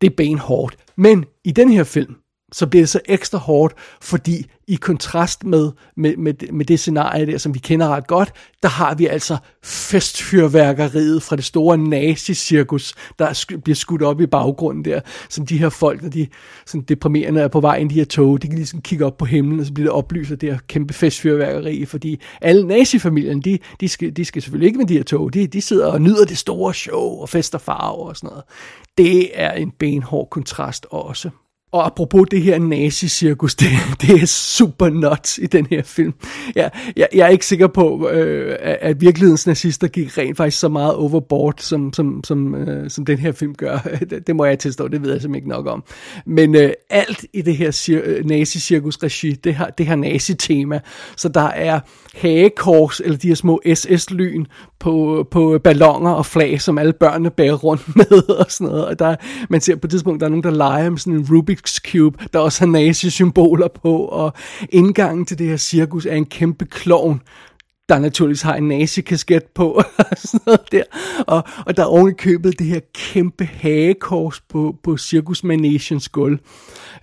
Det 0.00 0.10
er 0.10 0.14
benhårdt. 0.16 0.76
Men 0.96 1.24
i 1.44 1.52
den 1.52 1.70
her 1.70 1.84
film, 1.84 2.16
så 2.54 2.66
bliver 2.66 2.82
det 2.82 2.88
så 2.88 3.00
ekstra 3.04 3.38
hårdt, 3.38 3.74
fordi 4.00 4.46
i 4.68 4.74
kontrast 4.74 5.44
med, 5.44 5.72
med, 5.96 6.16
med, 6.16 6.34
med 6.52 6.64
det 6.64 6.80
scenarie 6.80 7.26
der, 7.26 7.38
som 7.38 7.54
vi 7.54 7.58
kender 7.58 7.88
ret 7.88 8.06
godt, 8.06 8.32
der 8.62 8.68
har 8.68 8.94
vi 8.94 9.06
altså 9.06 9.36
festfyrværkeriet 9.64 11.22
fra 11.22 11.36
det 11.36 11.44
store 11.44 11.78
nazi-cirkus, 11.78 12.94
der 13.18 13.44
bliver 13.64 13.76
skudt 13.76 14.02
op 14.02 14.20
i 14.20 14.26
baggrunden 14.26 14.84
der, 14.84 15.00
som 15.28 15.46
de 15.46 15.58
her 15.58 15.68
folk, 15.68 16.02
når 16.02 16.10
de 16.10 16.26
sådan 16.66 16.82
deprimerende 16.82 17.40
er 17.40 17.48
på 17.48 17.60
vej 17.60 17.76
ind 17.76 17.92
i 17.92 17.94
de 17.94 18.00
her 18.00 18.04
tog, 18.04 18.42
de 18.42 18.46
kan 18.46 18.56
ligesom 18.56 18.80
kigge 18.80 19.06
op 19.06 19.16
på 19.16 19.24
himlen, 19.24 19.60
og 19.60 19.66
så 19.66 19.72
bliver 19.72 19.90
det 19.90 19.92
oplyst 19.92 20.32
af 20.32 20.38
det 20.38 20.52
her 20.52 20.58
kæmpe 20.68 20.94
festfyrværkeri, 20.94 21.84
fordi 21.84 22.20
alle 22.40 22.66
nazifamilien, 22.66 23.40
de, 23.40 23.58
de, 23.80 23.88
skal, 23.88 24.16
de 24.16 24.24
skal 24.24 24.42
selvfølgelig 24.42 24.66
ikke 24.66 24.78
med 24.78 24.86
de 24.86 24.96
her 24.96 25.04
tog, 25.04 25.34
de, 25.34 25.46
de 25.46 25.60
sidder 25.60 25.86
og 25.86 26.02
nyder 26.02 26.24
det 26.24 26.38
store 26.38 26.74
show 26.74 27.20
og 27.20 27.28
fester 27.28 27.58
farver 27.58 28.08
og 28.08 28.16
sådan 28.16 28.28
noget. 28.28 28.44
Det 28.98 29.40
er 29.40 29.52
en 29.52 29.70
benhård 29.70 30.28
kontrast 30.30 30.86
også. 30.90 31.30
Og 31.74 31.86
apropos 31.86 32.26
det 32.30 32.42
her 32.42 32.58
nazi-cirkus, 32.58 33.54
det, 33.60 33.68
det 34.00 34.22
er 34.22 34.26
super 34.26 34.88
nuts 34.88 35.38
i 35.38 35.46
den 35.46 35.66
her 35.70 35.82
film. 35.82 36.14
Jeg, 36.54 36.70
jeg, 36.96 37.08
jeg 37.14 37.24
er 37.24 37.28
ikke 37.28 37.46
sikker 37.46 37.66
på, 37.66 38.08
øh, 38.08 38.56
at 38.60 39.00
virkelighedens 39.00 39.46
nazister 39.46 39.88
gik 39.88 40.18
rent 40.18 40.36
faktisk 40.36 40.60
så 40.60 40.68
meget 40.68 40.94
overboard, 40.94 41.54
som, 41.58 41.92
som, 41.92 42.24
som, 42.24 42.54
øh, 42.54 42.90
som 42.90 43.04
den 43.04 43.18
her 43.18 43.32
film 43.32 43.54
gør. 43.54 43.78
Det, 44.10 44.26
det 44.26 44.36
må 44.36 44.44
jeg 44.44 44.58
tilstå, 44.58 44.88
det 44.88 45.02
ved 45.02 45.12
jeg 45.12 45.20
simpelthen 45.20 45.34
ikke 45.34 45.48
nok 45.48 45.66
om. 45.66 45.84
Men 46.26 46.54
øh, 46.54 46.72
alt 46.90 47.24
i 47.32 47.42
det 47.42 47.56
her 47.56 47.70
cir- 47.70 48.08
øh, 48.08 48.24
nazi-cirkus-regi, 48.24 49.32
det 49.32 49.54
har, 49.54 49.66
det 49.66 49.86
har 49.86 49.96
nazi-tema. 49.96 50.80
Så 51.16 51.28
der 51.28 51.48
er 51.48 51.80
hagekors, 52.14 53.00
eller 53.00 53.18
de 53.18 53.28
her 53.28 53.34
små 53.34 53.60
SS-lyn 53.74 54.44
på, 54.80 55.26
på 55.30 55.58
ballonger 55.64 56.10
og 56.10 56.26
flag, 56.26 56.60
som 56.60 56.78
alle 56.78 56.92
børnene 56.92 57.30
bærer 57.30 57.54
rundt 57.54 57.96
med 57.96 58.30
og 58.30 58.46
sådan 58.48 58.66
noget. 58.66 58.86
Og 58.86 58.98
der, 58.98 59.16
man 59.50 59.60
ser 59.60 59.76
på 59.76 59.86
et 59.86 59.90
tidspunkt, 59.90 60.20
der 60.20 60.26
er 60.26 60.30
nogen, 60.30 60.42
der 60.42 60.50
leger 60.50 60.90
med 60.90 60.98
sådan 60.98 61.18
en 61.18 61.24
Rubik's 61.24 61.63
Cube, 61.66 62.18
der 62.32 62.38
også 62.38 62.60
har 62.60 62.66
nazi-symboler 62.66 63.68
på, 63.82 63.96
og 63.96 64.32
indgangen 64.68 65.26
til 65.26 65.38
det 65.38 65.46
her 65.46 65.56
cirkus 65.56 66.06
er 66.06 66.14
en 66.14 66.26
kæmpe 66.26 66.64
klovn, 66.64 67.20
der 67.88 67.98
naturligvis 67.98 68.42
har 68.42 68.54
en 68.54 68.68
nazi-kasket 68.68 69.44
på, 69.54 69.70
og 69.98 70.16
sådan 70.16 70.40
noget 70.46 70.72
der. 70.72 70.82
Og, 71.26 71.42
og 71.66 71.76
der 71.76 71.82
er 71.82 71.86
oven 71.86 72.14
købet 72.14 72.58
det 72.58 72.66
her 72.66 72.80
kæmpe 72.94 73.44
hagekors 73.44 74.40
på, 74.40 74.76
på 74.82 74.96
cirkusmanagens 74.96 76.08
gulv. 76.08 76.38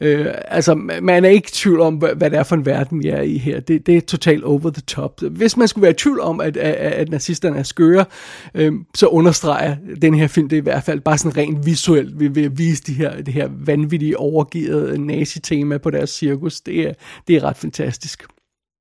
Øh, 0.02 0.28
altså, 0.48 0.76
man 1.02 1.26
er 1.26 1.30
ikke 1.30 1.48
i 1.48 1.52
tvivl 1.54 1.82
om, 1.82 1.96
hvad, 1.96 2.16
hvad 2.16 2.30
det 2.30 2.40
er 2.40 2.44
for 2.44 2.56
en 2.56 2.66
verden, 2.66 3.04
vi 3.04 3.08
er 3.08 3.22
i 3.22 3.38
her. 3.38 3.60
Det, 3.60 3.86
det 3.86 3.98
er 3.98 4.02
totalt 4.02 4.44
over 4.44 4.60
the 4.60 4.82
top. 4.82 5.22
Hvis 5.22 5.58
man 5.58 5.68
skulle 5.68 5.84
være 5.84 5.92
i 5.92 5.96
tvivl 5.96 6.20
om, 6.20 6.42
at, 6.42 6.58
at, 6.58 6.76
at 6.76 7.10
nazisterne 7.10 7.60
er 7.60 7.64
skøre, 7.64 8.06
øh, 8.54 8.74
så 8.96 9.08
understreger 9.08 9.76
den 10.02 10.14
her 10.14 10.28
film 10.28 10.50
det 10.50 10.58
i 10.58 10.60
hvert 10.60 10.84
fald 10.84 11.00
bare 11.00 11.18
sådan 11.18 11.38
rent 11.38 11.66
visuelt 11.66 12.20
ved, 12.20 12.30
ved 12.30 12.44
at 12.44 12.58
vise 12.58 12.84
de 12.84 12.94
her, 12.94 13.22
det 13.22 13.34
her 13.34 13.50
vanvittige 13.66 14.18
overgivet 14.18 15.00
nazi-tema 15.00 15.78
på 15.78 15.90
deres 15.90 16.10
cirkus. 16.10 16.62
Det 16.62 16.80
er, 16.88 16.94
det 17.28 17.36
er 17.36 17.44
ret 17.44 17.58
fantastisk 17.58 18.24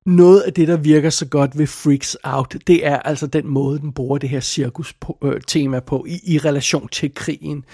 noget 0.06 0.40
af 0.40 0.52
det, 0.52 0.68
der 0.68 0.76
virker 0.76 1.10
så 1.10 1.26
godt 1.26 1.58
ved 1.58 1.66
Freaks 1.66 2.16
Out, 2.24 2.56
det 2.66 2.86
er 2.86 2.98
altså 2.98 3.26
den 3.26 3.46
måde, 3.46 3.78
den 3.78 3.92
bruger 3.92 4.18
det 4.18 4.28
her 4.28 4.40
cirkus-tema 4.40 5.76
øh, 5.76 5.82
på 5.82 6.06
i, 6.08 6.20
i 6.34 6.38
relation 6.38 6.88
til 6.88 7.14
krigen. 7.14 7.64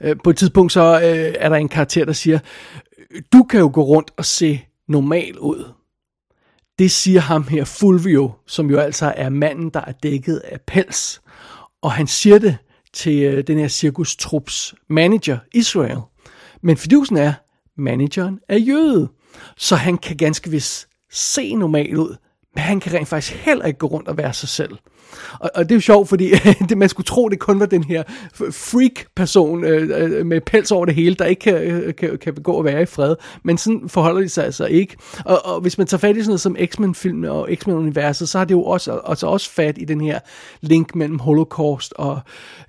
Øh, 0.00 0.16
på 0.24 0.30
et 0.30 0.36
tidspunkt 0.36 0.72
så 0.72 1.00
øh, 1.00 1.34
er 1.38 1.48
der 1.48 1.56
en 1.56 1.68
karakter, 1.68 2.04
der 2.04 2.12
siger, 2.12 2.38
du 3.32 3.42
kan 3.42 3.60
jo 3.60 3.70
gå 3.74 3.82
rundt 3.82 4.10
og 4.16 4.24
se 4.24 4.62
normal 4.88 5.38
ud. 5.38 5.72
Det 6.78 6.90
siger 6.90 7.20
ham 7.20 7.42
her 7.42 7.64
Fulvio, 7.64 8.30
som 8.46 8.70
jo 8.70 8.78
altså 8.78 9.12
er 9.16 9.28
manden, 9.28 9.70
der 9.70 9.80
er 9.80 9.92
dækket 9.92 10.36
af 10.36 10.60
pels. 10.66 11.22
Og 11.82 11.92
han 11.92 12.06
siger 12.06 12.38
det 12.38 12.56
til 12.92 13.22
øh, 13.22 13.46
den 13.46 13.58
her 13.58 13.68
cirkustrups 13.68 14.74
manager, 14.88 15.38
Israel. 15.54 15.98
Men 16.62 16.76
fidusen 16.76 17.16
er, 17.16 17.32
manageren 17.76 18.40
er 18.48 18.58
jøde. 18.58 19.08
Så 19.56 19.76
han 19.76 19.98
kan 19.98 20.16
ganske 20.16 20.50
vist 20.50 20.88
se 21.16 21.54
normal 21.54 21.96
ud, 21.96 22.16
men 22.54 22.64
han 22.64 22.80
kan 22.80 22.92
rent 22.92 23.08
faktisk 23.08 23.36
heller 23.36 23.64
ikke 23.64 23.78
gå 23.78 23.86
rundt 23.86 24.08
og 24.08 24.16
være 24.16 24.32
sig 24.32 24.48
selv. 24.48 24.78
Og, 25.40 25.50
og 25.54 25.64
det 25.64 25.70
er 25.70 25.76
jo 25.76 25.80
sjovt, 25.80 26.08
fordi 26.08 26.30
det, 26.68 26.78
man 26.78 26.88
skulle 26.88 27.04
tro, 27.04 27.28
det 27.28 27.38
kun 27.38 27.60
var 27.60 27.66
den 27.66 27.84
her 27.84 28.02
freak-person 28.50 29.64
øh, 29.64 30.18
øh, 30.18 30.26
med 30.26 30.40
pels 30.40 30.70
over 30.70 30.84
det 30.84 30.94
hele, 30.94 31.14
der 31.14 31.24
ikke 31.24 31.40
kan, 31.40 31.54
øh, 31.54 31.94
kan, 31.94 32.18
kan 32.18 32.34
gå 32.34 32.52
og 32.52 32.64
være 32.64 32.82
i 32.82 32.86
fred. 32.86 33.16
Men 33.42 33.58
sådan 33.58 33.88
forholder 33.88 34.20
de 34.20 34.28
sig 34.28 34.44
altså 34.44 34.66
ikke. 34.66 34.96
Og, 35.24 35.46
og 35.46 35.60
hvis 35.60 35.78
man 35.78 35.86
tager 35.86 35.98
fat 35.98 36.16
i 36.16 36.20
sådan 36.20 36.28
noget 36.28 36.40
som 36.40 36.56
X-Men-filmene 36.66 37.30
og 37.30 37.48
X-Men-universet, 37.54 38.28
så 38.28 38.38
har 38.38 38.44
det 38.44 38.54
jo 38.54 38.62
også, 38.62 39.00
altså 39.06 39.26
også 39.26 39.50
fat 39.50 39.78
i 39.78 39.84
den 39.84 40.00
her 40.00 40.18
link 40.60 40.94
mellem 40.94 41.18
Holocaust 41.18 41.92
og 41.96 42.20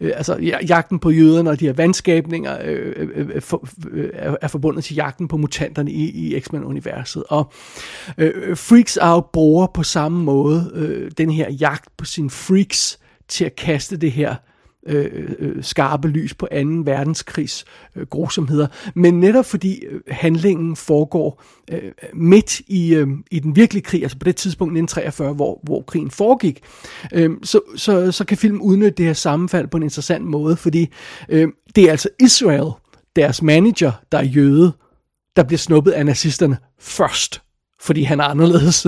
øh, 0.02 0.12
altså, 0.16 0.38
jagten 0.68 1.00
på 1.00 1.10
jøderne 1.10 1.50
og 1.50 1.60
de 1.60 1.66
her 1.66 1.74
vandskabninger 1.74 2.58
øh, 2.64 2.94
øh, 2.96 3.30
øh 3.36 3.42
for, 3.42 3.68
øh, 3.92 4.10
er 4.42 4.48
forbundet 4.48 4.84
til 4.84 4.96
jagten 4.96 5.28
på 5.28 5.38
mutanterne 5.38 5.92
i, 5.92 6.10
i 6.10 6.40
X-Men-universet. 6.40 7.24
Og 7.30 7.52
øh, 8.18 8.58
Freaks 8.58 8.98
Out 9.02 9.32
bruger 9.32 9.68
på 9.68 9.84
samme 9.84 10.24
måde 10.24 10.72
øh, 10.74 11.12
den 11.18 11.32
her 11.32 11.52
jagt 11.52 11.98
på 11.98 12.06
sin 12.06 12.27
freaks 12.30 13.00
til 13.28 13.46
at 13.46 13.56
kaste 13.56 13.98
det 13.98 14.12
her 14.12 14.36
øh, 14.88 15.06
øh, 15.14 15.36
øh 15.40 15.64
skarpe 15.64 16.08
lys 16.08 16.34
på 16.34 16.48
2. 16.52 16.58
verdenskrigs 16.84 17.66
øh, 17.96 18.06
grusomheder. 18.06 18.68
Men 18.96 19.20
netop 19.20 19.46
fordi 19.46 19.80
øh, 19.86 20.02
handlingen 20.08 20.76
foregår 20.76 21.44
øh, 21.72 21.92
midt 22.14 22.60
i, 22.60 22.96
øh, 22.96 23.08
i 23.32 23.40
den 23.40 23.56
virkelige 23.56 23.84
krig, 23.84 24.04
altså 24.04 24.20
på 24.20 24.24
det 24.24 24.36
tidspunkt 24.36 24.72
1943, 24.72 25.34
hvor, 25.34 25.60
hvor 25.64 25.82
krigen 25.82 26.12
foregik, 26.12 26.64
øh, 27.14 27.32
så, 27.44 27.62
så, 27.76 28.12
så 28.12 28.26
kan 28.26 28.38
filmen 28.38 28.62
udnytte 28.62 28.98
det 28.98 29.06
her 29.06 29.14
sammenfald 29.14 29.68
på 29.68 29.78
en 29.78 29.84
interessant 29.84 30.26
måde, 30.26 30.58
fordi 30.58 30.90
øh, 31.30 31.48
det 31.76 31.84
er 31.84 31.92
altså 31.92 32.10
Israel, 32.20 32.72
deres 33.16 33.42
manager, 33.42 33.92
der 34.12 34.18
er 34.18 34.26
jøde, 34.26 34.72
der 35.36 35.44
bliver 35.44 35.58
snuppet 35.58 35.92
af 35.92 36.06
nazisterne 36.06 36.58
først 36.80 37.42
fordi 37.80 38.04
han 38.04 38.20
er 38.20 38.24
anderledes. 38.24 38.88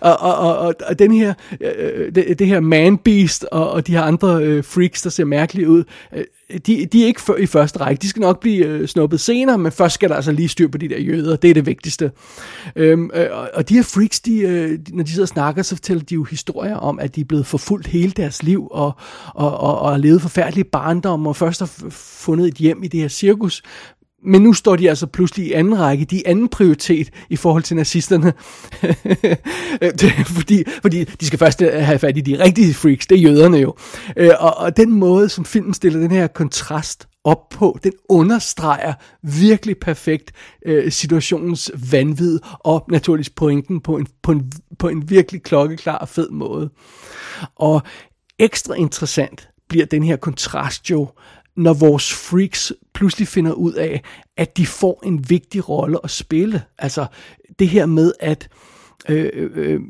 og, 0.00 0.20
og, 0.20 0.58
og, 0.58 0.74
og 0.88 0.98
den 0.98 1.12
her, 1.12 1.34
øh, 1.60 1.70
øh, 1.78 2.14
det, 2.14 2.38
det 2.38 2.46
her 2.46 2.60
man-beast 2.60 3.44
og, 3.44 3.70
og 3.70 3.86
de 3.86 3.92
her 3.92 4.02
andre 4.02 4.42
øh, 4.42 4.64
freaks, 4.64 5.02
der 5.02 5.10
ser 5.10 5.24
mærkelige 5.24 5.68
ud, 5.68 5.84
øh, 6.16 6.24
de, 6.66 6.86
de 6.86 7.02
er 7.02 7.06
ikke 7.06 7.20
for, 7.20 7.34
i 7.34 7.46
første 7.46 7.80
række. 7.80 8.02
De 8.02 8.08
skal 8.08 8.20
nok 8.20 8.40
blive 8.40 8.66
øh, 8.66 8.88
snuppet 8.88 9.20
senere, 9.20 9.58
men 9.58 9.72
først 9.72 9.94
skal 9.94 10.08
der 10.08 10.14
altså 10.16 10.32
lige 10.32 10.48
styr 10.48 10.68
på 10.68 10.78
de 10.78 10.88
der 10.88 10.98
jøder. 10.98 11.36
Det 11.36 11.50
er 11.50 11.54
det 11.54 11.66
vigtigste. 11.66 12.10
Øhm, 12.76 13.10
øh, 13.14 13.26
og 13.54 13.68
de 13.68 13.74
her 13.74 13.82
freaks, 13.82 14.20
de, 14.20 14.38
øh, 14.38 14.78
når 14.92 15.04
de 15.04 15.10
sidder 15.10 15.24
og 15.24 15.28
snakker, 15.28 15.62
så 15.62 15.76
fortæller 15.76 16.04
de 16.04 16.14
jo 16.14 16.24
historier 16.24 16.76
om, 16.76 16.98
at 16.98 17.16
de 17.16 17.20
er 17.20 17.24
blevet 17.24 17.46
forfulgt 17.46 17.86
hele 17.86 18.12
deres 18.12 18.42
liv, 18.42 18.68
og, 18.70 18.92
og, 19.34 19.58
og, 19.58 19.78
og 19.78 19.90
har 19.90 19.98
levet 19.98 20.22
forfærdelige 20.22 20.64
barndom, 20.64 21.26
og 21.26 21.36
først 21.36 21.60
har 21.60 21.90
fundet 21.90 22.48
et 22.48 22.54
hjem 22.54 22.82
i 22.82 22.88
det 22.88 23.00
her 23.00 23.08
cirkus, 23.08 23.62
men 24.26 24.42
nu 24.42 24.52
står 24.52 24.76
de 24.76 24.88
altså 24.88 25.06
pludselig 25.06 25.46
i 25.46 25.52
anden 25.52 25.78
række, 25.78 26.04
de 26.04 26.26
anden 26.26 26.48
prioritet 26.48 27.10
i 27.30 27.36
forhold 27.36 27.62
til 27.62 27.76
nazisterne. 27.76 28.32
fordi, 30.36 30.64
fordi 30.82 31.04
de 31.04 31.26
skal 31.26 31.38
først 31.38 31.60
have 31.60 31.98
fat 31.98 32.16
i 32.16 32.20
de 32.20 32.44
rigtige 32.44 32.74
freaks, 32.74 33.06
det 33.06 33.18
er 33.18 33.22
jøderne 33.22 33.56
jo. 33.56 33.74
Øh, 34.16 34.30
og, 34.38 34.56
og 34.56 34.76
den 34.76 34.92
måde, 34.92 35.28
som 35.28 35.44
filmen 35.44 35.74
stiller 35.74 36.00
den 36.00 36.10
her 36.10 36.26
kontrast 36.26 37.08
op 37.24 37.48
på, 37.48 37.78
den 37.84 37.92
understreger 38.08 38.94
virkelig 39.22 39.76
perfekt 39.78 40.32
øh, 40.66 40.92
situationens 40.92 41.70
vanvid 41.90 42.38
og 42.60 42.84
naturligvis 42.90 43.30
pointen 43.30 43.80
på 43.80 43.96
en, 43.96 44.06
på, 44.22 44.32
en, 44.32 44.52
på 44.78 44.88
en 44.88 45.10
virkelig 45.10 45.42
klokkeklar 45.42 45.98
og 45.98 46.08
fed 46.08 46.30
måde. 46.30 46.70
Og 47.56 47.82
ekstra 48.38 48.74
interessant 48.74 49.48
bliver 49.68 49.86
den 49.86 50.02
her 50.02 50.16
kontrast 50.16 50.90
jo, 50.90 51.08
når 51.56 51.74
vores 51.74 52.12
freaks 52.12 52.72
pludselig 52.94 53.28
finder 53.28 53.52
ud 53.52 53.72
af, 53.72 54.02
at 54.36 54.56
de 54.56 54.66
får 54.66 55.02
en 55.04 55.30
vigtig 55.30 55.68
rolle 55.68 55.98
at 56.04 56.10
spille. 56.10 56.62
Altså 56.78 57.06
det 57.58 57.68
her 57.68 57.86
med, 57.86 58.12
at 58.20 58.48
øh, 59.08 59.30
øh, 59.34 59.50
øh 59.54 59.80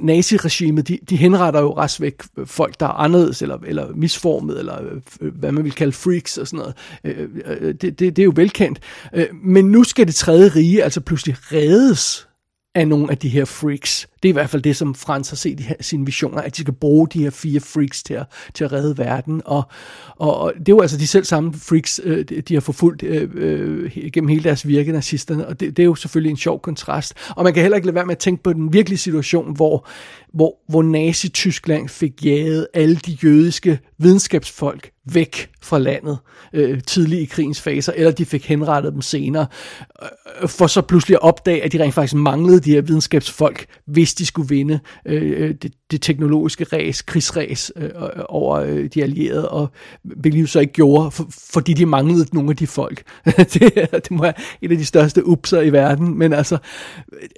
naziregimet, 0.00 0.88
de, 0.88 0.98
de 1.10 1.16
henretter 1.16 1.60
jo 1.60 1.76
restvæk 1.76 2.22
folk, 2.44 2.80
der 2.80 2.86
er 2.86 2.90
anderledes, 2.90 3.42
eller, 3.42 3.58
eller 3.66 3.94
misformet, 3.94 4.58
eller 4.58 5.00
øh, 5.20 5.34
hvad 5.34 5.52
man 5.52 5.64
vil 5.64 5.72
kalde 5.72 5.92
freaks 5.92 6.38
og 6.38 6.46
sådan 6.46 6.58
noget. 6.58 6.74
Øh, 7.04 7.28
øh 7.44 7.74
det, 7.74 7.82
det, 7.82 7.98
det 7.98 8.18
er 8.18 8.24
jo 8.24 8.32
velkendt. 8.36 8.80
Øh, 9.14 9.26
men 9.44 9.64
nu 9.64 9.84
skal 9.84 10.06
det 10.06 10.14
tredje 10.14 10.48
rige 10.48 10.84
altså 10.84 11.00
pludselig 11.00 11.36
reddes 11.52 12.28
af 12.74 12.88
nogle 12.88 13.10
af 13.10 13.18
de 13.18 13.28
her 13.28 13.44
freaks. 13.44 14.08
Det 14.22 14.28
er 14.28 14.32
i 14.32 14.32
hvert 14.32 14.50
fald 14.50 14.62
det, 14.62 14.76
som 14.76 14.94
Frans 14.94 15.28
har 15.28 15.36
set 15.36 15.60
i 15.60 15.66
sine 15.80 16.06
visioner, 16.06 16.42
at 16.42 16.56
de 16.56 16.60
skal 16.60 16.74
bruge 16.74 17.08
de 17.08 17.22
her 17.22 17.30
fire 17.30 17.60
freaks 17.60 18.02
til 18.02 18.14
at, 18.14 18.26
til 18.54 18.64
at 18.64 18.72
redde 18.72 18.98
verden. 18.98 19.42
Og, 19.44 19.62
og, 20.16 20.40
og 20.40 20.52
det 20.58 20.68
er 20.68 20.72
jo 20.72 20.80
altså 20.80 20.96
de 20.96 21.06
selv 21.06 21.24
samme 21.24 21.54
freaks, 21.54 22.00
øh, 22.04 22.24
de 22.24 22.54
har 22.54 22.60
forfulgt 22.60 23.02
øh, 23.02 23.30
øh, 23.34 24.10
gennem 24.12 24.28
hele 24.28 24.44
deres 24.44 24.66
virke, 24.66 24.92
nazisterne, 24.92 25.46
og 25.46 25.60
det, 25.60 25.76
det 25.76 25.82
er 25.82 25.86
jo 25.86 25.94
selvfølgelig 25.94 26.30
en 26.30 26.36
sjov 26.36 26.60
kontrast. 26.60 27.14
Og 27.36 27.44
man 27.44 27.54
kan 27.54 27.62
heller 27.62 27.76
ikke 27.76 27.86
lade 27.86 27.94
være 27.94 28.06
med 28.06 28.14
at 28.14 28.18
tænke 28.18 28.42
på 28.42 28.52
den 28.52 28.72
virkelige 28.72 28.98
situation, 28.98 29.56
hvor, 29.56 29.86
hvor, 30.34 30.58
hvor 30.68 30.82
Nazi-Tyskland 30.82 31.88
fik 31.88 32.24
jaget 32.24 32.66
alle 32.74 32.96
de 32.96 33.18
jødiske 33.22 33.78
videnskabsfolk 33.98 34.90
væk 35.12 35.50
fra 35.62 35.78
landet 35.78 36.18
øh, 36.52 36.82
tidligt 36.82 37.22
i 37.22 37.24
krigens 37.24 37.60
faser, 37.60 37.92
eller 37.96 38.10
de 38.10 38.24
fik 38.24 38.46
henrettet 38.46 38.92
dem 38.92 39.02
senere, 39.02 39.46
øh, 40.02 40.08
øh 40.42 40.48
for 40.48 40.66
så 40.66 40.82
pludselig 40.82 41.14
at 41.14 41.22
opdage, 41.22 41.64
at 41.64 41.72
de 41.72 41.82
rent 41.82 41.94
faktisk 41.94 42.14
manglede 42.14 42.60
de 42.60 42.70
her 42.70 42.80
videnskabsfolk, 42.80 43.66
hvis 43.86 44.07
de 44.14 44.26
skulle 44.26 44.48
vinde 44.48 44.80
øh, 45.06 45.42
øh 45.42 45.54
det, 45.62 45.72
det 45.90 46.02
teknologiske 46.02 46.64
ræs, 46.64 47.02
krigsræs 47.02 47.72
øh, 47.76 47.84
øh, 47.84 47.90
over 48.28 48.56
øh, 48.56 48.88
de 48.94 49.02
allierede, 49.02 49.48
og 49.48 49.70
hvilket 50.02 50.42
de 50.42 50.46
så 50.46 50.60
ikke 50.60 50.72
gjorde, 50.72 51.10
for, 51.10 51.26
fordi 51.52 51.72
de 51.72 51.86
manglede 51.86 52.26
nogle 52.32 52.50
af 52.50 52.56
de 52.56 52.66
folk. 52.66 53.02
det, 53.36 53.74
det 53.92 54.10
må 54.10 54.22
være 54.22 54.32
et 54.62 54.70
af 54.70 54.78
de 54.78 54.84
største 54.84 55.26
upser 55.26 55.60
i 55.60 55.72
verden, 55.72 56.18
men 56.18 56.32
altså, 56.32 56.58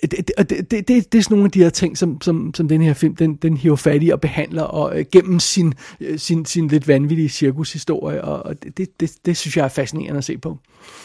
det, 0.03 0.11
det, 0.11 0.51
det, 0.51 0.71
det, 0.71 1.13
det 1.13 1.19
er 1.19 1.23
sådan 1.23 1.35
nogle 1.35 1.45
af 1.45 1.51
de 1.51 1.63
her 1.63 1.71
ting, 1.71 1.99
som, 1.99 2.21
som, 2.21 2.55
som 2.55 2.69
den 2.69 2.83
her 2.83 2.95
film, 2.95 3.17
den, 3.17 3.35
den 3.35 3.57
hiver 3.57 3.77
fat 3.77 4.03
i 4.03 4.09
og 4.09 4.21
behandler, 4.21 4.63
og 4.63 4.99
øh, 4.99 5.05
gennem 5.13 5.41
sin, 5.41 5.75
øh, 6.01 6.19
sin, 6.19 6.45
sin 6.45 6.69
lidt 6.69 6.89
vanvittige 6.89 7.29
cirkushistorie, 7.29 8.25
og, 8.25 8.47
og 8.47 8.55
det, 8.77 9.01
det, 9.01 9.13
det 9.25 9.37
synes 9.37 9.57
jeg 9.57 9.65
er 9.65 9.69
fascinerende 9.69 10.19
at 10.19 10.25
se 10.25 10.39
på. 10.39 10.59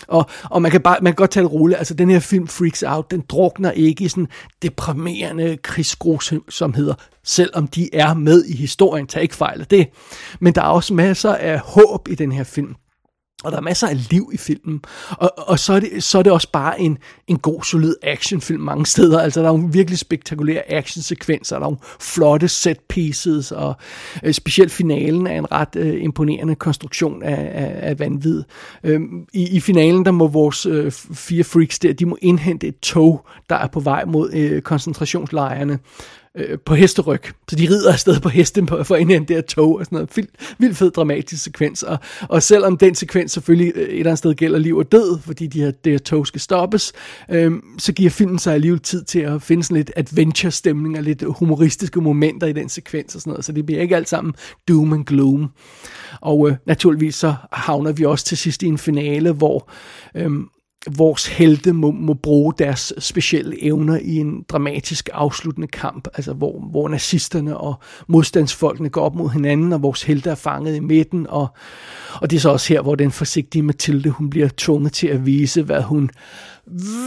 Og, 0.07 0.29
og 0.43 0.61
man, 0.61 0.71
kan 0.71 0.81
bare, 0.81 0.97
man 1.01 1.13
kan 1.13 1.15
godt 1.15 1.31
tale 1.31 1.47
roligt, 1.47 1.77
altså 1.77 1.93
den 1.93 2.09
her 2.09 2.19
film 2.19 2.47
Freaks 2.47 2.83
Out, 2.83 3.11
den 3.11 3.23
drukner 3.29 3.71
ikke 3.71 4.03
i 4.03 4.07
sådan 4.07 4.27
deprimerende 4.61 5.54
krigsgrusomheder, 5.57 6.93
selvom 7.23 7.67
de 7.67 7.95
er 7.95 8.13
med 8.13 8.45
i 8.45 8.55
historien, 8.55 9.07
tag 9.07 9.21
ikke 9.21 9.35
fejl 9.35 9.61
af 9.61 9.67
det. 9.67 9.87
Men 10.39 10.55
der 10.55 10.61
er 10.61 10.65
også 10.65 10.93
masser 10.93 11.33
af 11.33 11.59
håb 11.59 12.07
i 12.07 12.15
den 12.15 12.31
her 12.31 12.43
film. 12.43 12.75
Og 13.45 13.51
der 13.51 13.57
er 13.57 13.61
masser 13.61 13.87
af 13.87 14.09
liv 14.09 14.29
i 14.33 14.37
filmen. 14.37 14.81
Og, 15.09 15.31
og 15.37 15.59
så, 15.59 15.73
er 15.73 15.79
det, 15.79 16.03
så 16.03 16.17
er 16.17 16.23
det 16.23 16.31
også 16.31 16.51
bare 16.51 16.81
en, 16.81 16.97
en 17.27 17.37
god, 17.37 17.63
solid 17.63 17.95
actionfilm 18.03 18.61
mange 18.61 18.85
steder. 18.85 19.19
Altså, 19.19 19.41
der 19.41 19.47
er 19.47 19.51
nogle 19.51 19.73
virkelig 19.73 19.99
spektakulære 19.99 20.71
actionsekvenser, 20.71 21.55
der 21.55 21.59
er 21.59 21.65
nogle 21.65 21.77
flotte 21.99 22.47
set 22.47 22.79
pieces, 22.79 23.51
og 23.51 23.75
øh, 24.23 24.33
specielt 24.33 24.71
finalen 24.71 25.27
er 25.27 25.37
en 25.37 25.51
ret 25.51 25.75
øh, 25.75 26.03
imponerende 26.03 26.55
konstruktion 26.55 27.23
af, 27.23 27.51
af, 27.53 27.89
af 27.89 27.99
vanvid. 27.99 28.43
Øhm, 28.83 29.25
i, 29.33 29.55
I 29.55 29.59
finalen, 29.59 30.05
der 30.05 30.11
må 30.11 30.27
vores 30.27 30.65
øh, 30.65 30.91
fire 30.91 31.43
freaks 31.43 31.79
der, 31.79 31.93
de 31.93 32.05
må 32.05 32.17
indhente 32.21 32.67
et 32.67 32.79
tog, 32.79 33.25
der 33.49 33.55
er 33.55 33.67
på 33.67 33.79
vej 33.79 34.05
mod 34.05 34.33
øh, 34.33 34.61
koncentrationslejrene 34.61 35.79
øh, 36.37 36.59
på 36.65 36.75
hesteryg. 36.75 37.21
Så 37.49 37.55
de 37.55 37.67
rider 37.69 37.91
afsted 37.91 38.19
på 38.19 38.29
hesten 38.29 38.65
på, 38.65 38.83
for 38.83 38.95
en 38.95 39.27
der 39.27 39.41
tog 39.41 39.75
og 39.75 39.85
sådan 39.85 39.95
noget. 39.95 40.09
Vild, 40.15 40.27
vildt 40.57 40.77
fed 40.77 40.91
dramatisk 40.91 41.43
sekvens. 41.43 41.83
Og, 41.83 41.97
og 42.21 42.43
selvom 42.43 42.77
den 42.77 42.95
sekvens 42.95 43.31
selvfølgelig 43.31 43.71
øh, 43.75 43.81
et 43.81 43.89
eller 43.89 44.05
andet 44.05 44.17
sted 44.17 44.33
gælder 44.33 44.59
liv 44.59 44.77
og 44.77 44.91
død, 44.91 45.19
fordi 45.19 45.47
de 45.47 45.61
her, 45.61 45.71
det 45.71 45.91
her 45.91 45.99
tog 45.99 46.27
skal 46.27 46.41
stoppes, 46.41 46.93
øh, 47.29 47.51
så 47.77 47.93
giver 47.93 48.09
filmen 48.09 48.39
sig 48.39 48.53
alligevel 48.53 48.79
tid 48.79 49.03
til 49.03 49.19
at 49.19 49.41
finde 49.41 49.63
sådan 49.63 49.77
lidt 49.77 49.91
adventure-stemning 49.95 50.97
og 50.97 51.03
lidt 51.03 51.23
humoristiske 51.27 52.01
momenter 52.01 52.47
i 52.47 52.53
den 52.53 52.69
sekvens 52.69 53.15
og 53.15 53.21
sådan 53.21 53.31
noget. 53.31 53.45
Så 53.45 53.51
det 53.51 53.65
bliver 53.65 53.81
ikke 53.81 53.95
alt 53.95 54.09
sammen 54.09 54.33
doom 54.67 54.93
and 54.93 55.05
gloom. 55.05 55.51
Og 56.21 56.49
øh, 56.49 56.55
naturligvis 56.65 57.15
så 57.15 57.35
havner 57.51 57.91
vi 57.91 58.05
også 58.05 58.25
til 58.25 58.37
sidst 58.37 58.63
i 58.63 58.65
en 58.65 58.77
finale, 58.77 59.31
hvor 59.31 59.69
øh, 60.15 60.31
vores 60.91 61.27
helte 61.27 61.73
må, 61.73 61.91
må 61.91 62.13
bruge 62.13 62.53
deres 62.57 62.93
specielle 62.99 63.63
evner 63.63 63.97
i 64.01 64.15
en 64.15 64.45
dramatisk 64.49 65.09
afsluttende 65.13 65.67
kamp, 65.67 66.07
altså 66.13 66.33
hvor, 66.33 66.59
hvor 66.71 66.89
nazisterne 66.89 67.57
og 67.57 67.75
modstandsfolkene 68.07 68.89
går 68.89 69.01
op 69.01 69.15
mod 69.15 69.29
hinanden, 69.29 69.73
og 69.73 69.81
vores 69.81 70.03
helte 70.03 70.29
er 70.29 70.35
fanget 70.35 70.75
i 70.75 70.79
midten, 70.79 71.27
og, 71.29 71.47
og 72.21 72.29
det 72.29 72.35
er 72.37 72.41
så 72.41 72.49
også 72.49 72.73
her, 72.73 72.81
hvor 72.81 72.95
den 72.95 73.11
forsigtige 73.11 73.61
Mathilde, 73.61 74.09
hun 74.09 74.29
bliver 74.29 74.49
tvunget 74.57 74.93
til 74.93 75.07
at 75.07 75.25
vise, 75.25 75.63
hvad 75.63 75.81
hun 75.81 76.09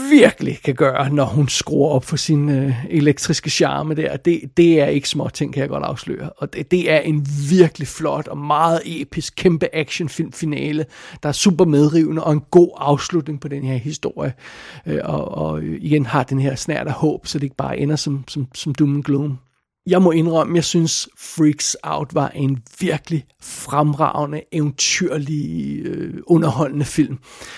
virkelig 0.09 0.59
kan 0.63 0.75
gøre, 0.75 1.09
når 1.09 1.25
hun 1.25 1.47
skruer 1.47 1.89
op 1.89 2.05
for 2.05 2.15
sin 2.15 2.49
øh, 2.49 2.85
elektriske 2.89 3.49
charme 3.49 3.93
der. 3.93 4.17
Det, 4.17 4.41
det 4.57 4.81
er 4.81 4.85
ikke 4.85 5.09
små 5.09 5.29
ting, 5.29 5.53
kan 5.53 5.61
jeg 5.61 5.69
godt 5.69 5.83
afsløre. 5.83 6.29
Og 6.29 6.53
det, 6.53 6.71
det 6.71 6.91
er 6.91 6.99
en 6.99 7.27
virkelig 7.49 7.87
flot 7.87 8.27
og 8.27 8.37
meget 8.37 8.81
episk, 8.85 9.33
kæmpe 9.37 9.67
actionfilm 9.73 10.31
finale, 10.31 10.85
der 11.23 11.29
er 11.29 11.33
super 11.33 11.65
medrivende 11.65 12.23
og 12.23 12.33
en 12.33 12.43
god 12.51 12.69
afslutning 12.77 13.41
på 13.41 13.47
den 13.47 13.63
her 13.63 13.77
historie. 13.77 14.33
Øh, 14.85 14.99
og, 15.03 15.37
og 15.37 15.63
igen 15.63 16.05
har 16.05 16.23
den 16.23 16.39
her 16.39 16.55
snært 16.55 16.87
af 16.87 16.93
håb, 16.93 17.27
så 17.27 17.39
det 17.39 17.43
ikke 17.43 17.55
bare 17.55 17.77
ender 17.77 17.95
som, 17.95 18.23
som, 18.27 18.47
som 18.53 18.75
doom 18.75 18.95
and 18.95 19.03
gloom 19.03 19.37
jeg 19.87 20.01
må 20.01 20.11
indrømme, 20.11 20.55
jeg 20.55 20.63
synes 20.63 21.09
Freaks 21.17 21.77
Out 21.83 22.15
var 22.15 22.29
en 22.29 22.63
virkelig 22.79 23.25
fremragende, 23.41 24.41
eventyrlig, 24.51 25.79
øh, 25.85 26.13
underholdende 26.27 26.85
film. 26.85 27.17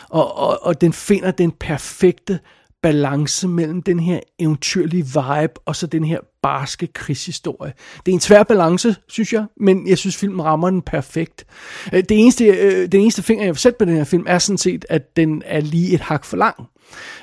Og, 0.10 0.38
og, 0.38 0.66
og 0.66 0.82
den 0.82 0.94
finder 0.94 1.32
den 1.32 1.52
perfekte 1.52 2.40
balance 2.82 3.48
mellem 3.48 3.82
den 3.82 4.00
her 4.00 4.20
eventyrlige 4.40 5.04
vibe 5.04 5.54
og 5.66 5.76
så 5.76 5.88
den 5.88 6.04
her 6.04 6.20
barske 6.42 6.88
krigshistorie. 6.88 7.74
Det 8.06 8.12
er 8.12 8.16
en 8.16 8.20
svær 8.20 8.44
balance, 8.44 8.96
synes 9.08 9.34
jeg, 9.34 9.46
men 9.58 9.88
jeg 9.88 9.98
synes, 9.98 10.18
filmen 10.18 10.44
rammer 10.44 10.70
den 10.70 10.82
perfekt. 10.82 11.46
Øh, 11.94 12.04
det 12.10 12.20
eneste, 12.20 12.46
øh, 12.46 12.92
den 12.92 13.02
eneste 13.02 13.24
finger, 13.24 13.44
jeg 13.44 13.54
vil 13.54 13.60
sætte 13.60 13.78
på 13.80 13.86
den 13.86 13.96
her 13.96 14.04
film, 14.04 14.26
er 14.28 14.40
sådan 14.40 14.58
set, 14.58 14.86
at 14.90 15.16
den 15.16 15.44
er 15.46 15.62
lige 15.62 15.94
et 15.94 16.02
hak 16.02 16.26
for 16.26 16.38
lang. 16.38 16.56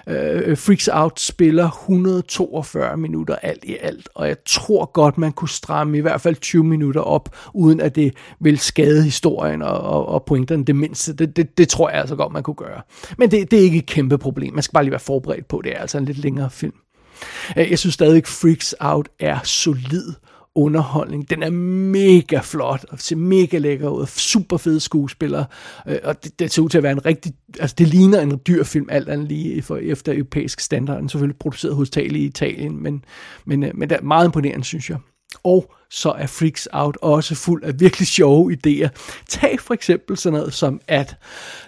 Øh, 0.07 0.57
Freaks 0.57 0.89
Out 0.93 1.21
spiller 1.21 1.71
142 1.71 2.97
minutter 2.97 3.37
alt 3.37 3.65
i 3.65 3.77
alt, 3.81 4.09
og 4.15 4.29
jeg 4.29 4.37
tror 4.47 4.93
godt, 4.93 5.19
man 5.19 5.33
kunne 5.33 5.49
stramme 5.49 5.99
i 5.99 6.01
hvert 6.01 6.21
fald 6.21 6.37
20 6.37 6.65
minutter 6.65 7.01
op, 7.01 7.37
uden 7.55 7.81
at 7.81 7.97
det 7.97 8.15
vil 8.41 8.59
skade 8.59 9.03
historien 9.03 9.63
og, 9.63 9.81
og, 9.81 10.09
og 10.09 10.25
pointerne 10.25 10.65
det 10.65 10.77
mindste. 10.77 11.13
Det, 11.13 11.37
det, 11.37 11.59
det 11.59 11.69
tror 11.69 11.91
jeg 11.91 12.01
altså 12.01 12.17
godt, 12.17 12.33
man 12.33 12.43
kunne 12.43 12.55
gøre. 12.55 12.83
Men 13.19 13.31
det, 13.31 13.51
det 13.51 13.59
er 13.59 13.63
ikke 13.63 13.79
et 13.79 13.87
kæmpe 13.87 14.19
problem. 14.19 14.55
Man 14.55 14.63
skal 14.63 14.73
bare 14.73 14.85
lige 14.85 14.93
være 14.93 15.01
forberedt 15.01 15.49
på, 15.49 15.61
det 15.65 15.73
er 15.73 15.79
altså 15.79 15.99
en 15.99 16.05
lidt 16.05 16.19
længere 16.19 16.51
film. 16.51 16.75
Øh, 17.57 17.71
jeg 17.71 17.79
synes 17.79 17.95
stadig, 17.95 18.27
Freaks 18.27 18.75
Out 18.81 19.09
er 19.21 19.39
solid 19.45 20.13
underholdning. 20.59 21.31
Den 21.31 21.43
er 21.43 21.51
mega 21.51 22.41
flot 22.43 22.85
og 22.89 23.01
ser 23.01 23.17
mega 23.17 23.59
lækker 23.59 23.89
ud. 23.89 24.07
Super 24.07 24.57
fede 24.57 24.81
skuespillere. 24.81 25.45
Øh, 25.89 25.99
og 26.05 26.25
det, 26.25 26.39
det 26.39 26.53
ser 26.53 26.63
ud 26.63 26.69
til 26.69 26.79
at 26.79 26.83
være 26.85 26.93
en 26.93 27.07
rigtig... 27.07 27.33
Altså, 27.61 27.75
det 27.79 27.89
ligner 27.89 28.21
en 28.21 28.41
dyr 28.47 28.65
film, 28.65 28.87
alt 28.91 29.09
andet 29.09 29.29
lige 29.29 29.63
for, 29.63 29.77
efter 29.77 30.13
europæisk 30.13 30.61
standard. 30.61 30.97
Den 30.97 31.05
er 31.05 31.09
selvfølgelig 31.09 31.39
produceret 31.39 31.75
hovedsageligt 31.75 32.23
i 32.23 32.27
Italien, 32.27 32.83
men, 32.83 33.05
men, 33.45 33.63
øh, 33.63 33.71
men 33.75 33.91
det 33.91 33.99
er 33.99 34.03
meget 34.03 34.27
imponerende, 34.27 34.65
synes 34.65 34.91
jeg. 34.91 34.99
Og 35.43 35.75
så 35.91 36.11
er 36.11 36.27
Freaks 36.27 36.69
Out 36.73 36.99
også 37.03 37.35
fuld 37.35 37.65
af 37.65 37.81
virkelig 37.81 38.09
sjove 38.09 38.53
idéer. 38.53 38.89
Tag 39.29 39.61
for 39.61 39.75
eksempel 39.75 40.17
sådan 40.17 40.39
noget 40.39 40.55
som, 40.55 40.81
at 40.89 41.17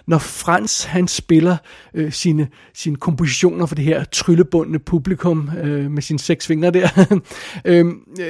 når 0.07 0.17
Frans 0.17 0.83
han 0.83 1.07
spiller 1.07 1.57
øh, 1.93 2.11
sine, 2.11 2.47
sine 2.73 2.95
kompositioner 2.95 3.65
for 3.65 3.75
det 3.75 3.85
her 3.85 4.03
tryllebundne 4.03 4.79
publikum 4.79 5.49
øh, 5.57 5.91
med 5.91 6.01
sine 6.01 6.19
seks 6.19 6.47
fingre 6.47 6.71
der, 6.71 7.19
øh, 7.65 7.85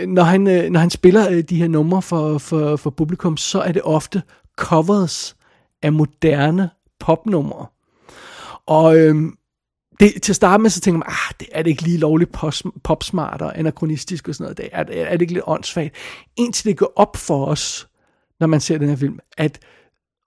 når, 0.07 0.23
han, 0.23 0.47
øh, 0.47 0.69
når 0.69 0.79
han 0.79 0.89
spiller 0.89 1.29
øh, 1.29 1.43
de 1.43 1.55
her 1.55 1.67
numre 1.67 2.01
for, 2.01 2.37
for, 2.37 2.75
for 2.75 2.89
publikum, 2.89 3.37
så 3.37 3.61
er 3.61 3.71
det 3.71 3.81
ofte 3.81 4.21
covers 4.57 5.35
af 5.81 5.93
moderne 5.93 6.69
popnumre. 6.99 7.65
Og 8.65 8.97
øhm, 8.97 9.35
det, 10.01 10.21
til 10.21 10.31
at 10.31 10.35
starte 10.35 10.61
med, 10.61 10.69
så 10.69 10.81
tænker 10.81 10.97
man, 10.97 11.07
ah, 11.07 11.33
det 11.39 11.47
er 11.51 11.63
det 11.63 11.69
ikke 11.69 11.83
lige 11.83 11.97
lovligt 11.97 12.31
popsmart 12.83 13.41
og 13.41 13.59
anachronistisk 13.59 14.27
og 14.27 14.35
sådan 14.35 14.43
noget. 14.43 14.57
Det 14.57 14.69
er, 14.71 14.83
er, 14.83 15.05
er 15.05 15.11
det 15.11 15.21
ikke 15.21 15.33
lidt 15.33 15.43
åndssvagt? 15.47 15.95
Indtil 16.37 16.65
det 16.65 16.77
går 16.77 16.93
op 16.95 17.17
for 17.17 17.45
os, 17.45 17.87
når 18.39 18.47
man 18.47 18.59
ser 18.59 18.77
den 18.77 18.89
her 18.89 18.95
film, 18.95 19.19
at 19.37 19.59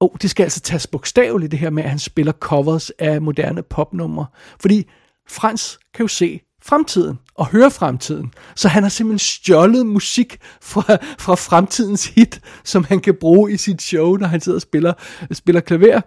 oh, 0.01 0.11
det 0.23 0.31
skal 0.31 0.45
altså 0.45 0.61
tages 0.61 0.87
bogstaveligt, 0.87 1.51
det 1.51 1.59
her 1.59 1.71
med, 1.71 1.83
at 1.83 1.91
han 1.91 1.99
spiller 1.99 2.33
covers 2.33 2.91
af 2.91 3.23
moderne 3.23 3.63
popnumre. 3.63 4.27
Fordi 4.61 4.91
Frans 5.29 5.79
kan 5.95 6.05
jo 6.05 6.09
se 6.09 6.41
fremtiden 6.67 7.19
og 7.35 7.47
høre 7.47 7.71
fremtiden. 7.71 8.33
Så 8.55 8.69
han 8.69 8.83
har 8.83 8.91
simpelthen 8.91 9.19
stjålet 9.19 9.87
musik 9.87 10.39
fra, 10.63 10.97
fra 11.19 11.35
fremtidens 11.35 12.07
hit, 12.07 12.41
som 12.65 12.85
han 12.85 13.01
kan 13.01 13.15
bruge 13.21 13.53
i 13.53 13.57
sit 13.57 13.83
show, 13.83 14.17
når 14.17 14.27
han 14.27 14.41
sidder 14.41 14.59
og 14.59 14.63
spiller, 14.63 14.93
spiller 15.33 15.61
klaver. 15.61 16.01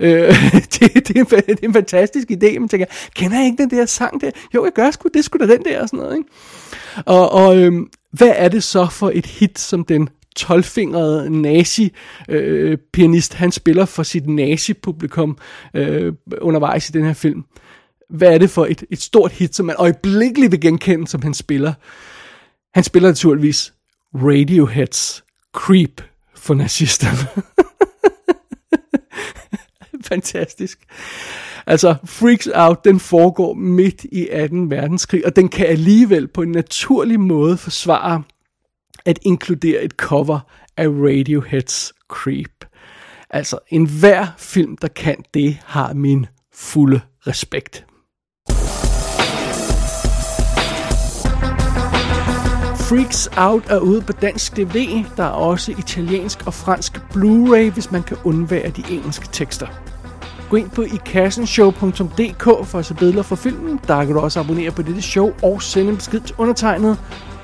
Øh, 0.00 0.10
det, 0.72 1.08
det, 1.08 1.16
er 1.16 1.20
en, 1.20 1.26
det 1.26 1.48
er 1.48 1.54
en 1.62 1.72
fantastisk 1.72 2.30
idé. 2.30 2.58
Man 2.58 2.68
tænker, 2.68 2.86
kender 3.14 3.36
jeg 3.36 3.46
ikke 3.46 3.62
den 3.62 3.70
der 3.70 3.86
sang 3.86 4.20
der? 4.20 4.30
Jo, 4.54 4.64
jeg 4.64 4.72
gør 4.72 4.90
sgu, 4.90 5.08
det 5.14 5.24
skulle 5.24 5.46
da 5.46 5.52
den 5.52 5.64
der 5.64 5.82
og 5.82 5.88
sådan 5.88 5.98
noget. 5.98 6.16
Ikke? 6.16 6.28
Og, 7.06 7.32
og 7.32 7.58
øh, 7.58 7.72
hvad 8.10 8.32
er 8.36 8.48
det 8.48 8.62
så 8.62 8.86
for 8.86 9.10
et 9.14 9.26
hit, 9.26 9.58
som 9.58 9.84
den 9.84 10.08
12-fingrede 10.40 11.30
nazi-pianist, 11.30 13.34
øh, 13.34 13.38
han 13.38 13.52
spiller 13.52 13.84
for 13.84 14.02
sit 14.02 14.26
nazi-publikum 14.26 15.38
øh, 15.74 16.12
undervejs 16.40 16.88
i 16.88 16.92
den 16.92 17.04
her 17.04 17.12
film 17.12 17.44
hvad 18.12 18.34
er 18.34 18.38
det 18.38 18.50
for 18.50 18.66
et, 18.66 18.84
et 18.90 19.02
stort 19.02 19.32
hit, 19.32 19.54
som 19.54 19.66
man 19.66 19.76
øjeblikkeligt 19.78 20.52
vil 20.52 20.60
genkende, 20.60 21.08
som 21.08 21.22
han 21.22 21.34
spiller. 21.34 21.72
Han 22.74 22.84
spiller 22.84 23.08
naturligvis 23.08 23.74
Radioheads 24.14 25.24
Creep 25.52 26.02
for 26.36 26.54
nazisterne. 26.54 27.42
Fantastisk. 30.12 30.78
Altså, 31.66 31.94
Freaks 32.04 32.48
Out, 32.54 32.84
den 32.84 33.00
foregår 33.00 33.54
midt 33.54 34.04
i 34.04 34.28
18. 34.28 34.70
verdenskrig, 34.70 35.26
og 35.26 35.36
den 35.36 35.48
kan 35.48 35.66
alligevel 35.66 36.28
på 36.28 36.42
en 36.42 36.52
naturlig 36.52 37.20
måde 37.20 37.56
forsvare 37.56 38.22
at 39.04 39.18
inkludere 39.22 39.82
et 39.82 39.92
cover 39.92 40.40
af 40.76 40.88
Radioheads 40.88 41.92
Creep. 42.08 42.64
Altså, 43.30 43.58
enhver 43.68 44.26
film, 44.38 44.76
der 44.76 44.88
kan 44.88 45.24
det, 45.34 45.58
har 45.64 45.92
min 45.92 46.26
fulde 46.54 47.00
respekt. 47.26 47.86
Freaks 52.92 53.28
Out 53.36 53.70
er 53.70 53.78
ude 53.78 54.02
på 54.02 54.12
dansk 54.12 54.56
DVD. 54.56 55.04
Der 55.16 55.24
er 55.24 55.28
også 55.28 55.72
italiensk 55.78 56.46
og 56.46 56.54
fransk 56.54 56.96
Blu-ray, 56.96 57.72
hvis 57.72 57.90
man 57.90 58.02
kan 58.02 58.16
undvære 58.24 58.70
de 58.70 58.84
engelske 58.90 59.28
tekster. 59.32 59.66
Gå 60.50 60.56
ind 60.56 60.70
på 60.70 60.82
ikassenshow.dk 60.82 62.44
for 62.66 62.78
at 62.78 62.86
se 62.86 62.94
billeder 62.94 63.22
fra 63.22 63.36
filmen. 63.36 63.80
Der 63.86 64.04
kan 64.04 64.14
du 64.14 64.20
også 64.20 64.40
abonnere 64.40 64.70
på 64.70 64.82
dette 64.82 65.02
show 65.02 65.32
og 65.42 65.62
sende 65.62 65.90
en 65.90 65.96
besked 65.96 66.20
til 66.20 66.34
undertegnet. 66.38 66.98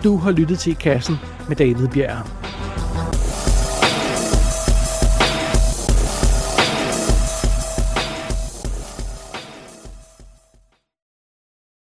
Du 0.04 0.16
har 0.16 0.30
lyttet 0.30 0.58
til 0.58 0.70
I 0.72 0.76
Kassen 0.80 1.16
med 1.48 1.56
David 1.56 1.88
Bjerg. 1.88 2.57